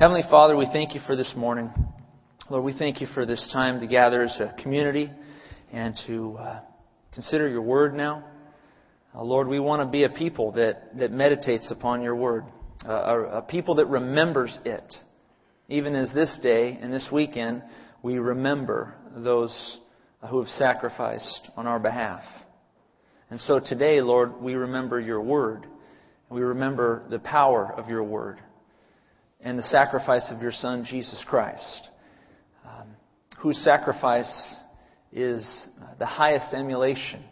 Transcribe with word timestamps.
Heavenly 0.00 0.22
Father, 0.30 0.56
we 0.56 0.66
thank 0.72 0.94
you 0.94 1.00
for 1.06 1.14
this 1.14 1.34
morning. 1.36 1.70
Lord, 2.48 2.64
we 2.64 2.72
thank 2.72 3.02
you 3.02 3.06
for 3.12 3.26
this 3.26 3.46
time 3.52 3.80
to 3.80 3.86
gather 3.86 4.22
as 4.22 4.34
a 4.40 4.54
community 4.62 5.10
and 5.74 5.94
to 6.06 6.38
uh, 6.40 6.60
consider 7.12 7.46
your 7.50 7.60
word 7.60 7.94
now. 7.94 8.24
Uh, 9.14 9.22
Lord, 9.22 9.46
we 9.46 9.60
want 9.60 9.82
to 9.82 9.86
be 9.86 10.04
a 10.04 10.08
people 10.08 10.52
that, 10.52 10.96
that 10.96 11.12
meditates 11.12 11.70
upon 11.70 12.00
your 12.00 12.16
word, 12.16 12.44
uh, 12.88 12.92
a, 12.92 13.20
a 13.24 13.42
people 13.42 13.74
that 13.74 13.88
remembers 13.88 14.58
it. 14.64 14.94
Even 15.68 15.94
as 15.94 16.10
this 16.14 16.40
day 16.42 16.78
and 16.80 16.90
this 16.90 17.06
weekend, 17.12 17.62
we 18.02 18.16
remember 18.16 18.94
those 19.14 19.80
who 20.30 20.38
have 20.38 20.48
sacrificed 20.56 21.50
on 21.58 21.66
our 21.66 21.78
behalf. 21.78 22.22
And 23.28 23.38
so 23.38 23.60
today, 23.60 24.00
Lord, 24.00 24.40
we 24.40 24.54
remember 24.54 24.98
your 24.98 25.20
word. 25.20 25.66
We 26.30 26.40
remember 26.40 27.04
the 27.10 27.18
power 27.18 27.74
of 27.76 27.90
your 27.90 28.02
word 28.02 28.40
and 29.42 29.58
the 29.58 29.62
sacrifice 29.64 30.30
of 30.30 30.42
your 30.42 30.52
Son, 30.52 30.84
Jesus 30.88 31.24
Christ, 31.26 31.88
um, 32.64 32.88
whose 33.38 33.58
sacrifice 33.64 34.56
is 35.12 35.68
the 35.98 36.06
highest 36.06 36.52
emulation 36.54 37.24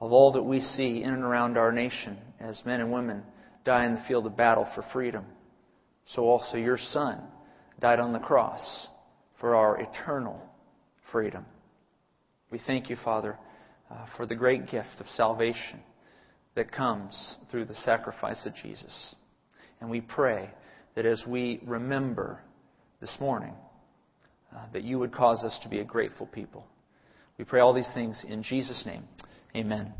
of 0.00 0.12
all 0.12 0.32
that 0.32 0.42
we 0.42 0.60
see 0.60 1.02
in 1.02 1.12
and 1.12 1.22
around 1.22 1.56
our 1.56 1.72
nation 1.72 2.16
as 2.40 2.60
men 2.64 2.80
and 2.80 2.92
women 2.92 3.22
die 3.64 3.86
in 3.86 3.94
the 3.94 4.02
field 4.08 4.26
of 4.26 4.36
battle 4.36 4.66
for 4.74 4.84
freedom. 4.92 5.24
So 6.06 6.22
also 6.22 6.56
your 6.56 6.78
Son 6.78 7.20
died 7.80 8.00
on 8.00 8.12
the 8.12 8.18
cross 8.18 8.88
for 9.40 9.54
our 9.54 9.80
eternal 9.80 10.40
freedom. 11.12 11.44
We 12.50 12.60
thank 12.66 12.88
you, 12.88 12.96
Father, 13.04 13.36
uh, 13.90 14.06
for 14.16 14.26
the 14.26 14.34
great 14.34 14.68
gift 14.68 15.00
of 15.00 15.06
salvation 15.08 15.80
that 16.54 16.72
comes 16.72 17.36
through 17.50 17.66
the 17.66 17.74
sacrifice 17.74 18.46
of 18.46 18.54
Jesus. 18.62 19.14
And 19.80 19.90
we 19.90 20.00
pray 20.00 20.50
that 20.96 21.06
as 21.06 21.22
we 21.26 21.60
remember 21.64 22.40
this 23.00 23.16
morning, 23.20 23.54
uh, 24.54 24.64
that 24.72 24.82
you 24.82 24.98
would 24.98 25.12
cause 25.14 25.44
us 25.44 25.56
to 25.62 25.68
be 25.68 25.78
a 25.78 25.84
grateful 25.84 26.26
people. 26.26 26.66
We 27.38 27.44
pray 27.44 27.60
all 27.60 27.74
these 27.74 27.90
things 27.94 28.24
in 28.26 28.42
Jesus' 28.42 28.82
name. 28.86 29.04
Amen. 29.54 29.92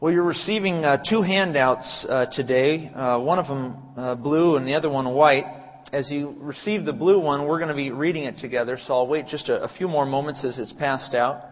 Well, 0.00 0.12
you're 0.12 0.22
receiving 0.22 0.84
uh, 0.84 1.02
two 1.08 1.22
handouts 1.22 2.06
uh, 2.08 2.26
today, 2.30 2.88
uh, 2.94 3.18
one 3.18 3.40
of 3.40 3.46
them 3.46 3.76
uh, 3.96 4.14
blue 4.14 4.56
and 4.56 4.66
the 4.66 4.74
other 4.74 4.90
one 4.90 5.12
white. 5.12 5.44
As 5.92 6.10
you 6.10 6.36
receive 6.38 6.84
the 6.84 6.92
blue 6.92 7.18
one, 7.18 7.46
we're 7.46 7.58
going 7.58 7.70
to 7.70 7.74
be 7.74 7.90
reading 7.90 8.24
it 8.24 8.38
together, 8.38 8.78
so 8.86 8.94
I'll 8.94 9.06
wait 9.06 9.26
just 9.26 9.48
a, 9.48 9.64
a 9.64 9.68
few 9.76 9.88
more 9.88 10.06
moments 10.06 10.44
as 10.44 10.58
it's 10.58 10.72
passed 10.74 11.14
out. 11.14 11.42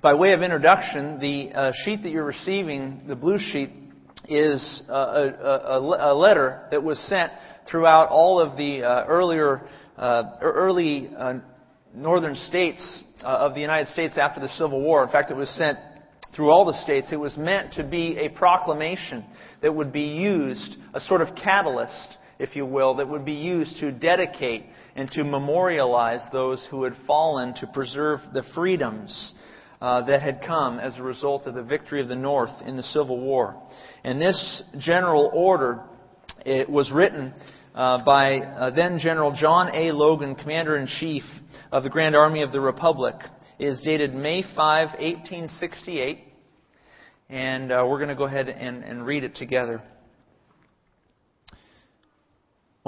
By 0.00 0.14
way 0.14 0.32
of 0.32 0.42
introduction, 0.42 1.18
the 1.18 1.52
uh, 1.52 1.72
sheet 1.84 2.02
that 2.02 2.10
you're 2.10 2.24
receiving, 2.24 3.02
the 3.08 3.16
blue 3.16 3.38
sheet, 3.38 3.70
is 4.28 4.82
a, 4.88 4.92
a, 4.92 6.12
a, 6.12 6.14
letter 6.14 6.62
that 6.70 6.82
was 6.82 6.98
sent 7.08 7.32
throughout 7.70 8.08
all 8.08 8.40
of 8.40 8.56
the 8.56 8.82
uh, 8.82 9.04
earlier, 9.06 9.62
uh, 9.96 10.24
early 10.40 11.10
uh, 11.16 11.34
northern 11.94 12.34
states 12.34 13.02
uh, 13.22 13.28
of 13.28 13.54
the 13.54 13.60
United 13.60 13.88
States 13.88 14.18
after 14.18 14.40
the 14.40 14.48
Civil 14.48 14.80
War. 14.80 15.02
In 15.02 15.10
fact, 15.10 15.30
it 15.30 15.36
was 15.36 15.48
sent 15.50 15.78
through 16.34 16.50
all 16.50 16.64
the 16.64 16.80
states. 16.82 17.08
It 17.10 17.16
was 17.16 17.36
meant 17.36 17.72
to 17.74 17.84
be 17.84 18.18
a 18.18 18.28
proclamation 18.28 19.24
that 19.62 19.74
would 19.74 19.92
be 19.92 20.02
used, 20.02 20.76
a 20.94 21.00
sort 21.00 21.20
of 21.20 21.34
catalyst, 21.34 22.16
if 22.38 22.54
you 22.54 22.64
will, 22.64 22.94
that 22.96 23.08
would 23.08 23.24
be 23.24 23.32
used 23.32 23.78
to 23.78 23.90
dedicate 23.90 24.64
and 24.94 25.10
to 25.12 25.24
memorialize 25.24 26.20
those 26.32 26.66
who 26.70 26.84
had 26.84 26.94
fallen 27.06 27.54
to 27.54 27.66
preserve 27.66 28.20
the 28.32 28.44
freedoms 28.54 29.34
uh, 29.80 30.02
that 30.06 30.22
had 30.22 30.42
come 30.46 30.78
as 30.78 30.96
a 30.98 31.02
result 31.02 31.46
of 31.46 31.54
the 31.54 31.62
victory 31.62 32.00
of 32.00 32.08
the 32.08 32.16
North 32.16 32.62
in 32.66 32.76
the 32.76 32.82
Civil 32.82 33.20
War. 33.20 33.60
And 34.04 34.20
this 34.20 34.62
general 34.78 35.30
order 35.32 35.82
it 36.44 36.68
was 36.68 36.90
written 36.92 37.34
uh, 37.74 38.04
by 38.04 38.38
uh, 38.38 38.70
then 38.70 38.98
General 38.98 39.32
John 39.32 39.74
A. 39.74 39.92
Logan, 39.92 40.34
Commander 40.34 40.76
in 40.76 40.86
Chief 40.86 41.22
of 41.70 41.82
the 41.82 41.90
Grand 41.90 42.16
Army 42.16 42.42
of 42.42 42.52
the 42.52 42.60
Republic. 42.60 43.14
It 43.58 43.66
is 43.66 43.82
dated 43.84 44.14
May 44.14 44.42
5, 44.42 44.54
1868. 44.56 46.24
And 47.30 47.70
uh, 47.70 47.84
we're 47.88 47.98
going 47.98 48.08
to 48.08 48.14
go 48.14 48.24
ahead 48.24 48.48
and, 48.48 48.82
and 48.82 49.04
read 49.04 49.24
it 49.24 49.34
together. 49.34 49.82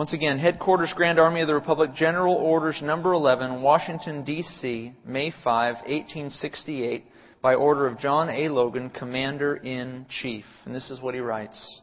Once 0.00 0.14
again, 0.14 0.38
Headquarters 0.38 0.94
Grand 0.96 1.18
Army 1.18 1.42
of 1.42 1.46
the 1.46 1.52
Republic, 1.52 1.92
General 1.94 2.34
Orders 2.34 2.80
Number 2.82 3.12
11, 3.12 3.60
Washington, 3.60 4.24
D.C., 4.24 4.94
May 5.04 5.30
5, 5.30 5.74
1868, 5.74 7.04
by 7.42 7.54
order 7.54 7.86
of 7.86 7.98
John 7.98 8.30
A. 8.30 8.48
Logan, 8.48 8.88
Commander 8.88 9.56
in 9.56 10.06
Chief. 10.08 10.46
And 10.64 10.74
this 10.74 10.88
is 10.88 11.02
what 11.02 11.12
he 11.12 11.20
writes 11.20 11.82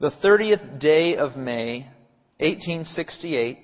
The 0.00 0.12
30th 0.24 0.80
day 0.80 1.16
of 1.16 1.36
May, 1.36 1.80
1868, 2.38 3.58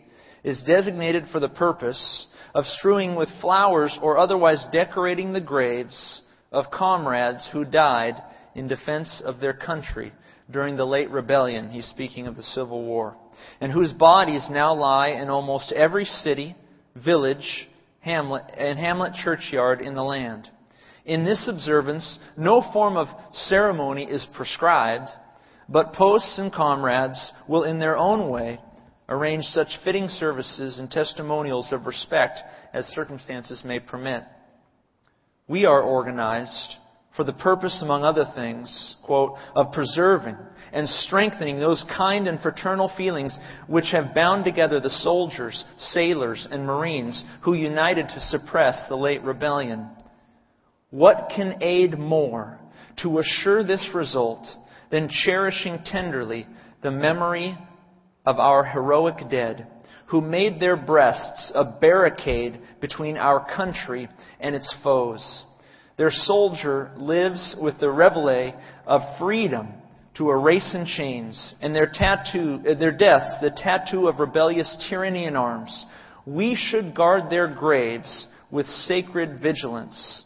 is 0.45 0.63
designated 0.67 1.25
for 1.33 1.41
the 1.41 1.49
purpose 1.49 2.27
of 2.55 2.67
strewing 2.67 3.15
with 3.15 3.31
flowers 3.41 3.99
or 4.03 4.19
otherwise 4.19 4.63
decorating 4.71 5.33
the 5.33 5.41
graves 5.41 6.21
of 6.53 6.67
comrades 6.71 7.49
who 7.55 7.65
died 7.65 8.17
in 8.55 8.69
defense 8.69 9.23
of 9.25 9.41
their 9.41 9.55
country 9.55 10.13
during 10.51 10.77
the 10.77 10.85
late 10.85 11.11
rebellion, 11.11 11.71
he's 11.71 11.87
speaking 11.87 12.27
of 12.27 12.37
the 12.37 12.43
Civil 12.43 12.85
War, 12.85 13.17
and 13.61 13.73
whose 13.73 13.93
bodies 13.93 14.47
now 14.51 14.75
lie 14.75 15.09
in 15.09 15.29
almost 15.29 15.73
every 15.73 16.05
city, 16.05 16.55
village, 16.95 17.69
hamlet, 18.01 18.45
and 18.57 18.79
hamlet 18.79 19.15
churchyard 19.15 19.81
in 19.81 19.95
the 19.95 20.03
land. 20.03 20.49
In 21.07 21.25
this 21.25 21.49
observance, 21.49 22.19
no 22.37 22.63
form 22.73 22.97
of 22.97 23.09
ceremony 23.33 24.05
is 24.05 24.27
prescribed, 24.35 25.09
but 25.69 25.93
posts 25.95 26.39
and 26.39 26.53
comrades 26.53 27.33
will 27.49 27.65
in 27.65 27.79
their 27.79 27.97
own 27.97 28.31
way 28.31 28.61
arrange 29.09 29.45
such 29.45 29.69
fitting 29.83 30.09
services 30.09 30.79
and 30.79 30.91
testimonials 30.91 31.73
of 31.73 31.87
respect 31.87 32.39
as 32.73 32.87
circumstances 32.87 33.63
may 33.65 33.79
permit. 33.81 34.23
We 35.47 35.67
are 35.67 35.83
organized 35.83 36.77
for 37.17 37.25
the 37.25 37.33
purpose, 37.33 37.81
among 37.83 38.05
other 38.05 38.27
things, 38.35 38.97
quote, 39.05 39.37
of 39.55 39.73
preserving 39.73 40.37
and 40.73 40.89
strengthening 40.89 41.61
those 41.61 41.85
kind 41.97 42.27
and 42.27 42.41
fraternal 42.41 42.91
feelings 42.97 43.39
which 43.69 43.93
have 43.93 44.15
bound 44.15 44.45
together 44.45 44.81
the 44.81 44.91
soldiers, 44.91 45.65
sailors, 45.79 46.49
and 46.51 46.67
marines 46.67 47.25
who 47.43 47.55
united 47.55 48.09
to 48.09 48.21
suppress 48.21 48.83
the 48.89 48.97
late 48.97 49.23
rebellion. 49.23 49.89
What 50.91 51.31
can 51.35 51.63
aid 51.63 51.99
more 51.99 52.59
to 53.03 53.19
assure 53.21 53.63
this 53.63 53.89
result 53.95 54.47
than 54.91 55.09
cherishing 55.09 55.81
tenderly 55.85 56.47
the 56.83 56.91
memory 56.91 57.57
of 58.27 58.39
our 58.39 58.65
heroic 58.65 59.29
dead, 59.31 59.69
who 60.07 60.21
made 60.21 60.59
their 60.59 60.77
breasts 60.77 61.53
a 61.55 61.65
barricade 61.65 62.61
between 62.81 63.17
our 63.17 63.47
country 63.55 64.09
and 64.41 64.55
its 64.55 64.75
foes? 64.83 65.45
Their 65.97 66.11
soldier 66.11 66.91
lives 66.97 67.57
with 67.61 67.79
the 67.79 67.91
reveille 67.91 68.55
of 68.87 69.03
freedom 69.19 69.69
to 70.17 70.31
a 70.31 70.37
race 70.37 70.75
in 70.75 70.87
chains, 70.87 71.55
and 71.61 71.75
their 71.75 71.91
tattoo, 71.93 72.61
uh, 72.69 72.75
their 72.75 72.97
deaths, 72.97 73.33
the 73.41 73.51
tattoo 73.51 74.07
of 74.09 74.21
rebellious 74.21 74.87
tyranny 74.89 75.25
in 75.25 75.35
arms. 75.35 75.87
We 76.25 76.55
should 76.55 76.95
guard 76.95 77.31
their 77.31 77.49
graves 77.49 78.29
with 78.51 78.67
sacred 78.67 79.41
vigilance. 79.41 80.25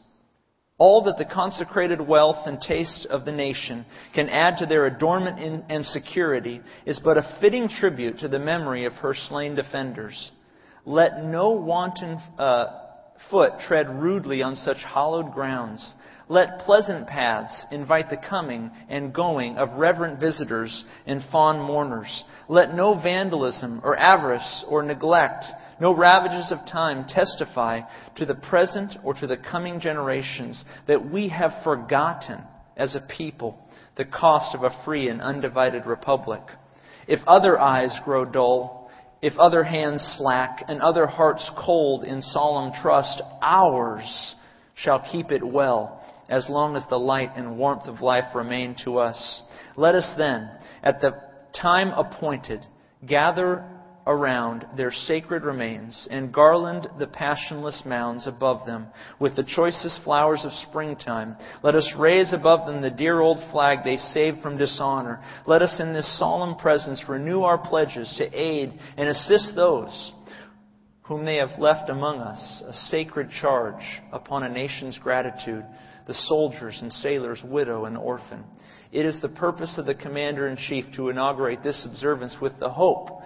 All 0.76 1.04
that 1.04 1.18
the 1.18 1.24
consecrated 1.24 2.00
wealth 2.00 2.46
and 2.46 2.60
taste 2.60 3.06
of 3.10 3.24
the 3.24 3.32
nation 3.32 3.84
can 4.14 4.28
add 4.28 4.58
to 4.58 4.66
their 4.66 4.86
adornment 4.86 5.64
and 5.68 5.84
security 5.84 6.60
is 6.86 7.00
but 7.02 7.16
a 7.16 7.38
fitting 7.40 7.68
tribute 7.68 8.18
to 8.18 8.28
the 8.28 8.38
memory 8.38 8.84
of 8.84 8.92
her 8.94 9.14
slain 9.14 9.54
defenders. 9.54 10.30
Let 10.84 11.24
no 11.24 11.50
wanton 11.52 12.20
uh, 12.38 12.66
foot 13.30 13.52
tread 13.66 13.88
rudely 13.88 14.42
on 14.42 14.56
such 14.56 14.78
hallowed 14.84 15.32
grounds. 15.32 15.94
Let 16.30 16.60
pleasant 16.60 17.06
paths 17.06 17.66
invite 17.70 18.10
the 18.10 18.18
coming 18.18 18.70
and 18.88 19.14
going 19.14 19.56
of 19.56 19.78
reverent 19.78 20.20
visitors 20.20 20.84
and 21.06 21.22
fond 21.32 21.62
mourners. 21.62 22.24
Let 22.48 22.74
no 22.74 23.00
vandalism 23.00 23.80
or 23.82 23.96
avarice 23.96 24.64
or 24.68 24.82
neglect, 24.82 25.46
no 25.80 25.94
ravages 25.94 26.52
of 26.52 26.66
time 26.70 27.06
testify 27.08 27.80
to 28.16 28.26
the 28.26 28.34
present 28.34 28.96
or 29.02 29.14
to 29.14 29.26
the 29.26 29.38
coming 29.38 29.80
generations 29.80 30.64
that 30.86 31.10
we 31.10 31.28
have 31.28 31.62
forgotten 31.64 32.42
as 32.76 32.94
a 32.94 33.06
people 33.16 33.58
the 33.96 34.04
cost 34.04 34.54
of 34.54 34.62
a 34.62 34.84
free 34.84 35.08
and 35.08 35.20
undivided 35.20 35.84
republic. 35.84 36.42
If 37.08 37.20
other 37.26 37.58
eyes 37.58 37.98
grow 38.04 38.24
dull, 38.24 38.77
if 39.20 39.36
other 39.38 39.64
hands 39.64 40.02
slack 40.18 40.64
and 40.68 40.80
other 40.80 41.06
hearts 41.06 41.50
cold 41.58 42.04
in 42.04 42.22
solemn 42.22 42.72
trust, 42.80 43.20
ours 43.42 44.34
shall 44.74 45.04
keep 45.10 45.30
it 45.30 45.44
well 45.44 46.04
as 46.28 46.48
long 46.48 46.76
as 46.76 46.84
the 46.88 46.98
light 46.98 47.30
and 47.36 47.56
warmth 47.56 47.86
of 47.86 48.00
life 48.00 48.34
remain 48.34 48.76
to 48.84 48.98
us. 48.98 49.42
Let 49.76 49.94
us 49.94 50.12
then, 50.16 50.50
at 50.82 51.00
the 51.00 51.20
time 51.60 51.88
appointed, 51.88 52.64
gather 53.06 53.64
around 54.08 54.66
their 54.74 54.90
sacred 54.90 55.44
remains 55.44 56.08
and 56.10 56.32
garland 56.32 56.88
the 56.98 57.06
passionless 57.06 57.82
mounds 57.84 58.26
above 58.26 58.66
them 58.66 58.86
with 59.20 59.36
the 59.36 59.44
choicest 59.44 60.00
flowers 60.02 60.44
of 60.44 60.52
springtime. 60.68 61.36
Let 61.62 61.76
us 61.76 61.92
raise 61.98 62.32
above 62.32 62.66
them 62.66 62.80
the 62.80 62.90
dear 62.90 63.20
old 63.20 63.38
flag 63.52 63.80
they 63.84 63.98
saved 63.98 64.40
from 64.40 64.56
dishonor. 64.56 65.22
Let 65.46 65.60
us 65.60 65.78
in 65.78 65.92
this 65.92 66.18
solemn 66.18 66.56
presence 66.56 67.04
renew 67.06 67.42
our 67.42 67.58
pledges 67.58 68.12
to 68.16 68.24
aid 68.34 68.72
and 68.96 69.10
assist 69.10 69.52
those 69.54 70.12
whom 71.02 71.26
they 71.26 71.36
have 71.36 71.58
left 71.58 71.90
among 71.90 72.20
us, 72.20 72.62
a 72.66 72.72
sacred 72.72 73.28
charge 73.40 73.82
upon 74.12 74.42
a 74.42 74.48
nation's 74.48 74.98
gratitude, 74.98 75.64
the 76.06 76.14
soldiers 76.14 76.78
and 76.80 76.90
sailors, 76.92 77.42
widow 77.44 77.84
and 77.84 77.96
orphan. 77.96 78.42
It 78.90 79.04
is 79.04 79.20
the 79.20 79.28
purpose 79.28 79.76
of 79.76 79.84
the 79.84 79.94
Commander 79.94 80.48
in 80.48 80.56
Chief 80.56 80.86
to 80.96 81.10
inaugurate 81.10 81.62
this 81.62 81.86
observance 81.90 82.36
with 82.40 82.58
the 82.58 82.70
hope 82.70 83.17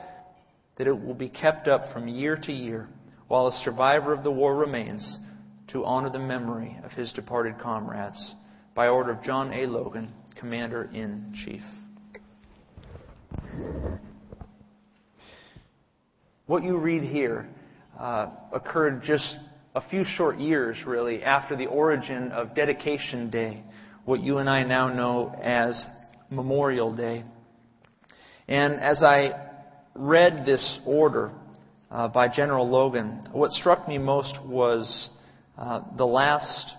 that 0.76 0.86
it 0.86 0.92
will 0.92 1.14
be 1.14 1.28
kept 1.28 1.68
up 1.68 1.92
from 1.92 2.08
year 2.08 2.36
to 2.36 2.52
year 2.52 2.88
while 3.28 3.46
a 3.46 3.52
survivor 3.64 4.12
of 4.12 4.24
the 4.24 4.30
war 4.30 4.56
remains 4.56 5.18
to 5.68 5.84
honor 5.84 6.10
the 6.10 6.18
memory 6.18 6.78
of 6.84 6.90
his 6.92 7.12
departed 7.12 7.58
comrades 7.60 8.34
by 8.74 8.88
order 8.88 9.12
of 9.12 9.22
John 9.22 9.52
A. 9.52 9.66
Logan, 9.66 10.12
Commander 10.38 10.90
in 10.92 11.34
Chief. 11.44 11.62
What 16.46 16.62
you 16.62 16.76
read 16.76 17.04
here 17.04 17.48
uh, 17.98 18.28
occurred 18.52 19.02
just 19.02 19.36
a 19.74 19.88
few 19.88 20.04
short 20.04 20.38
years, 20.38 20.76
really, 20.86 21.22
after 21.22 21.56
the 21.56 21.66
origin 21.66 22.30
of 22.32 22.54
Dedication 22.54 23.30
Day, 23.30 23.62
what 24.04 24.22
you 24.22 24.38
and 24.38 24.50
I 24.50 24.64
now 24.64 24.92
know 24.92 25.34
as 25.42 25.86
Memorial 26.28 26.94
Day. 26.94 27.24
And 28.48 28.74
as 28.74 29.02
I 29.02 29.51
read 29.94 30.44
this 30.46 30.80
order 30.86 31.32
uh, 31.90 32.08
by 32.08 32.28
General 32.28 32.68
Logan, 32.68 33.28
what 33.32 33.52
struck 33.52 33.86
me 33.86 33.98
most 33.98 34.38
was 34.44 35.10
uh, 35.58 35.82
the 35.96 36.06
last 36.06 36.74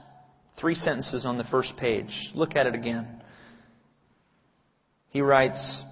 three 0.59 0.75
sentences 0.75 1.25
on 1.25 1.37
the 1.37 1.43
first 1.45 1.75
page. 1.77 2.11
Look 2.33 2.55
at 2.55 2.67
it 2.67 2.75
again. 2.75 3.21
He 5.09 5.21
writes, 5.21 5.83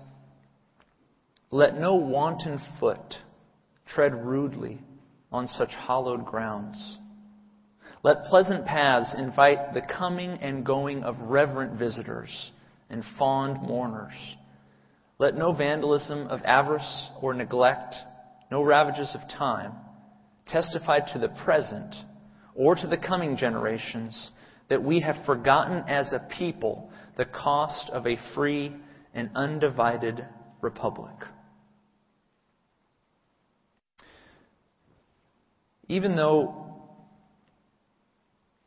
Let 1.52 1.80
no 1.80 1.96
wanton 1.96 2.60
foot 2.80 3.16
tread 3.88 4.14
rudely 4.26 4.80
on 5.32 5.48
such 5.48 5.70
hallowed 5.70 6.26
grounds. 6.26 6.98
Let 8.04 8.24
pleasant 8.26 8.66
paths 8.66 9.14
invite 9.16 9.74
the 9.74 9.82
coming 9.82 10.32
and 10.42 10.66
going 10.66 11.04
of 11.04 11.16
reverent 11.20 11.78
visitors 11.78 12.52
and 12.90 13.04
fond 13.20 13.62
mourners. 13.62 14.14
Let 15.22 15.36
no 15.36 15.54
vandalism 15.54 16.30
of 16.30 16.42
avarice 16.46 17.12
or 17.22 17.36
neglect, 17.36 17.94
no 18.50 18.64
ravages 18.64 19.14
of 19.14 19.30
time, 19.30 19.74
testify 20.48 21.02
to 21.14 21.20
the 21.20 21.30
present 21.46 21.94
or 22.56 22.74
to 22.74 22.88
the 22.88 22.98
coming 22.98 23.38
generations 23.38 24.32
that 24.68 24.82
we 24.82 25.02
have 25.02 25.24
forgotten 25.28 25.84
as 25.88 26.12
a 26.12 26.28
people 26.40 26.90
the 27.18 27.26
cost 27.26 27.92
of 27.92 28.08
a 28.08 28.18
free 28.34 28.74
and 29.14 29.30
undivided 29.36 30.26
republic. 30.60 31.14
Even 35.88 36.16
though 36.16 36.71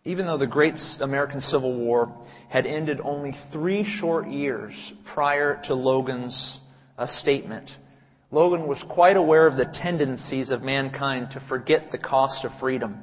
even 0.04 0.26
though 0.26 0.38
the 0.38 0.46
great 0.46 0.74
American 1.00 1.40
Civil 1.40 1.78
War 1.78 2.14
had 2.50 2.66
ended 2.66 3.00
only 3.02 3.32
three 3.52 3.84
short 3.84 4.28
years 4.28 4.74
prior 5.14 5.60
to 5.64 5.74
Logan's 5.74 6.60
uh, 6.98 7.06
statement, 7.06 7.70
Logan 8.30 8.66
was 8.66 8.82
quite 8.90 9.16
aware 9.16 9.46
of 9.46 9.56
the 9.56 9.66
tendencies 9.72 10.50
of 10.50 10.62
mankind 10.62 11.28
to 11.32 11.44
forget 11.48 11.90
the 11.90 11.98
cost 11.98 12.44
of 12.44 12.50
freedom. 12.60 12.98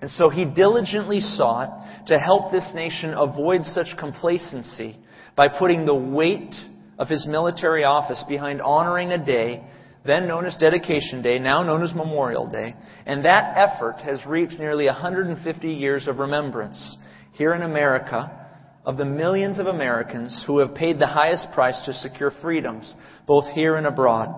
And 0.00 0.10
so 0.10 0.28
he 0.28 0.44
diligently 0.44 1.20
sought 1.20 2.06
to 2.06 2.18
help 2.18 2.50
this 2.50 2.72
nation 2.74 3.14
avoid 3.14 3.62
such 3.64 3.96
complacency 3.98 4.96
by 5.36 5.48
putting 5.48 5.86
the 5.86 5.94
weight 5.94 6.54
of 6.98 7.08
his 7.08 7.26
military 7.28 7.84
office 7.84 8.24
behind 8.28 8.60
honoring 8.60 9.12
a 9.12 9.24
day 9.24 9.62
then 10.04 10.26
known 10.26 10.46
as 10.46 10.56
Dedication 10.56 11.22
Day, 11.22 11.38
now 11.38 11.62
known 11.62 11.82
as 11.82 11.94
Memorial 11.94 12.50
Day. 12.50 12.74
And 13.06 13.24
that 13.24 13.56
effort 13.56 14.00
has 14.00 14.24
reached 14.26 14.58
nearly 14.58 14.86
150 14.86 15.68
years 15.68 16.08
of 16.08 16.18
remembrance 16.18 16.96
here 17.32 17.54
in 17.54 17.62
America 17.62 18.36
of 18.84 18.96
the 18.96 19.04
millions 19.04 19.58
of 19.58 19.66
Americans 19.66 20.42
who 20.46 20.58
have 20.58 20.74
paid 20.74 20.98
the 20.98 21.06
highest 21.06 21.48
price 21.52 21.80
to 21.84 21.92
secure 21.92 22.32
freedoms, 22.40 22.92
both 23.26 23.52
here 23.54 23.76
and 23.76 23.86
abroad. 23.86 24.34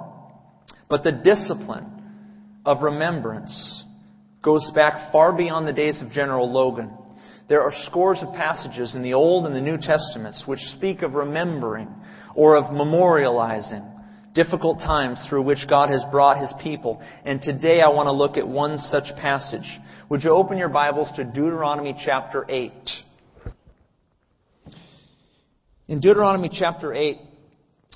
But 0.88 1.05
the 1.05 1.12
discipline 1.12 1.87
of 2.67 2.82
remembrance 2.82 3.85
goes 4.43 4.69
back 4.75 5.12
far 5.12 5.32
beyond 5.32 5.69
the 5.69 5.73
days 5.73 6.03
of 6.03 6.11
General 6.11 6.53
Logan. 6.53 6.91
There 7.49 7.62
are 7.62 7.73
scores 7.87 8.19
of 8.20 8.35
passages 8.35 8.94
in 8.97 9.03
the 9.03 9.14
Old 9.14 9.47
and 9.47 9.55
the 9.55 9.61
New 9.61 9.76
Testaments 9.76 10.44
which 10.47 10.61
speak 10.76 11.03
of 11.03 11.14
remembering 11.14 11.88
or 12.35 12.56
of 12.56 12.64
memorializing 12.73 13.91
difficult 14.34 14.79
times 14.79 15.25
through 15.29 15.43
which 15.43 15.67
God 15.69 15.90
has 15.90 16.02
brought 16.11 16.40
His 16.40 16.52
people. 16.62 17.02
And 17.25 17.40
today 17.40 17.81
I 17.81 17.88
want 17.88 18.06
to 18.06 18.12
look 18.12 18.37
at 18.37 18.46
one 18.46 18.79
such 18.79 19.05
passage. 19.17 19.67
Would 20.08 20.25
you 20.25 20.31
open 20.31 20.58
your 20.58 20.69
Bibles 20.69 21.11
to 21.17 21.25
Deuteronomy 21.25 21.94
chapter 22.05 22.46
8? 22.49 22.73
In 25.88 26.00
Deuteronomy 26.00 26.50
chapter 26.50 26.94
8, 26.94 27.19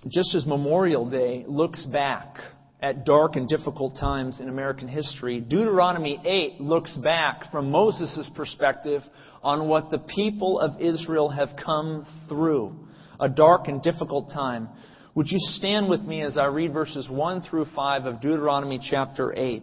just 0.08 0.34
as 0.34 0.46
Memorial 0.46 1.08
Day 1.08 1.44
looks 1.46 1.84
back 1.86 2.36
at 2.80 3.06
dark 3.06 3.36
and 3.36 3.48
difficult 3.48 3.96
times 3.98 4.38
in 4.38 4.48
American 4.48 4.86
history, 4.86 5.40
Deuteronomy 5.40 6.20
8 6.22 6.60
looks 6.60 6.94
back 6.98 7.50
from 7.50 7.70
Moses' 7.70 8.28
perspective 8.34 9.02
on 9.42 9.66
what 9.68 9.90
the 9.90 9.98
people 9.98 10.60
of 10.60 10.80
Israel 10.80 11.30
have 11.30 11.50
come 11.64 12.06
through. 12.28 12.76
A 13.18 13.30
dark 13.30 13.68
and 13.68 13.80
difficult 13.80 14.30
time. 14.30 14.68
Would 15.16 15.30
you 15.30 15.38
stand 15.38 15.88
with 15.88 16.02
me 16.02 16.20
as 16.20 16.36
I 16.36 16.44
read 16.44 16.74
verses 16.74 17.08
1 17.08 17.40
through 17.40 17.64
5 17.74 18.04
of 18.04 18.20
Deuteronomy 18.20 18.78
chapter 18.82 19.32
8? 19.34 19.62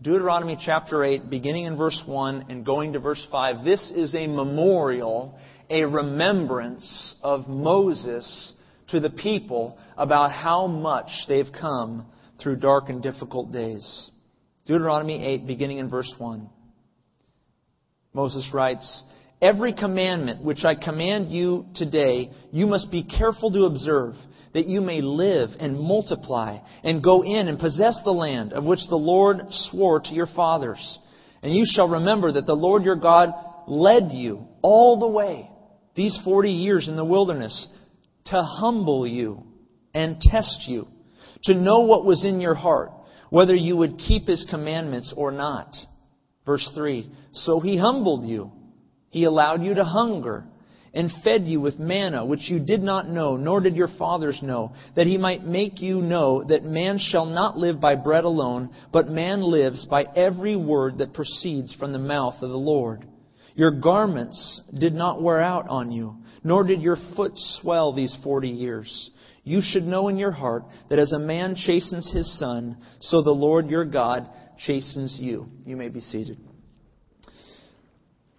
Deuteronomy 0.00 0.56
chapter 0.58 1.04
8, 1.04 1.28
beginning 1.28 1.66
in 1.66 1.76
verse 1.76 2.02
1 2.06 2.46
and 2.48 2.64
going 2.64 2.94
to 2.94 3.00
verse 3.00 3.22
5. 3.30 3.66
This 3.66 3.92
is 3.94 4.14
a 4.14 4.26
memorial, 4.26 5.38
a 5.68 5.84
remembrance 5.84 7.16
of 7.22 7.46
Moses 7.48 8.54
to 8.88 8.98
the 8.98 9.10
people 9.10 9.76
about 9.98 10.32
how 10.32 10.66
much 10.66 11.10
they've 11.28 11.52
come 11.60 12.06
through 12.42 12.56
dark 12.56 12.88
and 12.88 13.02
difficult 13.02 13.52
days. 13.52 14.10
Deuteronomy 14.66 15.22
8, 15.22 15.46
beginning 15.46 15.80
in 15.80 15.90
verse 15.90 16.14
1. 16.16 16.48
Moses 18.14 18.48
writes, 18.54 19.04
Every 19.42 19.74
commandment 19.74 20.42
which 20.42 20.64
I 20.64 20.74
command 20.74 21.30
you 21.30 21.66
today, 21.74 22.30
you 22.52 22.66
must 22.66 22.90
be 22.90 23.02
careful 23.02 23.52
to 23.52 23.64
observe 23.64 24.14
that 24.54 24.66
you 24.66 24.80
may 24.80 25.00
live 25.00 25.50
and 25.58 25.78
multiply 25.78 26.58
and 26.82 27.02
go 27.02 27.22
in 27.22 27.48
and 27.48 27.58
possess 27.58 27.98
the 28.04 28.12
land 28.12 28.52
of 28.52 28.64
which 28.64 28.78
the 28.88 28.96
Lord 28.96 29.40
swore 29.50 30.00
to 30.00 30.14
your 30.14 30.28
fathers. 30.28 30.98
And 31.42 31.52
you 31.52 31.64
shall 31.66 31.88
remember 31.88 32.32
that 32.32 32.46
the 32.46 32.54
Lord 32.54 32.84
your 32.84 32.96
God 32.96 33.34
led 33.66 34.12
you 34.12 34.46
all 34.62 34.98
the 34.98 35.08
way 35.08 35.50
these 35.96 36.18
40 36.24 36.50
years 36.50 36.88
in 36.88 36.96
the 36.96 37.04
wilderness 37.04 37.68
to 38.26 38.42
humble 38.42 39.06
you 39.06 39.42
and 39.92 40.20
test 40.20 40.64
you, 40.66 40.88
to 41.44 41.54
know 41.54 41.80
what 41.80 42.06
was 42.06 42.24
in 42.24 42.40
your 42.40 42.54
heart, 42.54 42.90
whether 43.30 43.54
you 43.54 43.76
would 43.76 43.98
keep 43.98 44.26
his 44.26 44.46
commandments 44.48 45.12
or 45.16 45.30
not. 45.30 45.76
Verse 46.46 46.70
3 46.74 47.10
So 47.32 47.60
he 47.60 47.76
humbled 47.76 48.24
you, 48.24 48.52
he 49.10 49.24
allowed 49.24 49.62
you 49.62 49.74
to 49.74 49.84
hunger 49.84 50.44
and 50.94 51.10
fed 51.24 51.46
you 51.46 51.60
with 51.60 51.78
manna, 51.78 52.24
which 52.24 52.48
you 52.48 52.60
did 52.60 52.82
not 52.82 53.08
know, 53.08 53.36
nor 53.36 53.60
did 53.60 53.74
your 53.74 53.88
fathers 53.98 54.38
know, 54.42 54.72
that 54.94 55.08
he 55.08 55.18
might 55.18 55.44
make 55.44 55.80
you 55.80 56.00
know 56.00 56.44
that 56.44 56.64
man 56.64 56.98
shall 56.98 57.26
not 57.26 57.58
live 57.58 57.80
by 57.80 57.96
bread 57.96 58.24
alone, 58.24 58.70
but 58.92 59.08
man 59.08 59.42
lives 59.42 59.84
by 59.86 60.04
every 60.14 60.54
word 60.54 60.98
that 60.98 61.12
proceeds 61.12 61.74
from 61.74 61.92
the 61.92 61.98
mouth 61.98 62.34
of 62.42 62.50
the 62.50 62.56
Lord. 62.56 63.04
Your 63.56 63.72
garments 63.72 64.62
did 64.76 64.94
not 64.94 65.20
wear 65.20 65.40
out 65.40 65.68
on 65.68 65.90
you, 65.90 66.16
nor 66.44 66.64
did 66.64 66.80
your 66.80 66.96
foot 67.16 67.32
swell 67.34 67.92
these 67.92 68.16
forty 68.22 68.48
years. 68.48 69.10
You 69.42 69.60
should 69.62 69.84
know 69.84 70.08
in 70.08 70.16
your 70.16 70.32
heart 70.32 70.64
that 70.88 70.98
as 70.98 71.12
a 71.12 71.18
man 71.18 71.54
chastens 71.54 72.10
his 72.12 72.38
son, 72.38 72.78
so 73.00 73.22
the 73.22 73.30
Lord 73.30 73.68
your 73.68 73.84
God 73.84 74.28
chastens 74.64 75.18
you. 75.20 75.48
You 75.66 75.76
may 75.76 75.88
be 75.88 76.00
seated. 76.00 76.38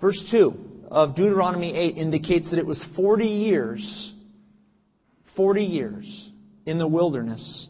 Verse 0.02 0.28
2 0.32 0.75
of 0.92 1.16
Deuteronomy 1.16 1.76
8 1.76 1.98
indicates 1.98 2.50
that 2.50 2.60
it 2.60 2.66
was 2.66 2.84
40 2.96 3.26
years, 3.26 4.14
40 5.36 5.64
years 5.64 6.30
in 6.66 6.78
the 6.78 6.88
wilderness 6.88 7.68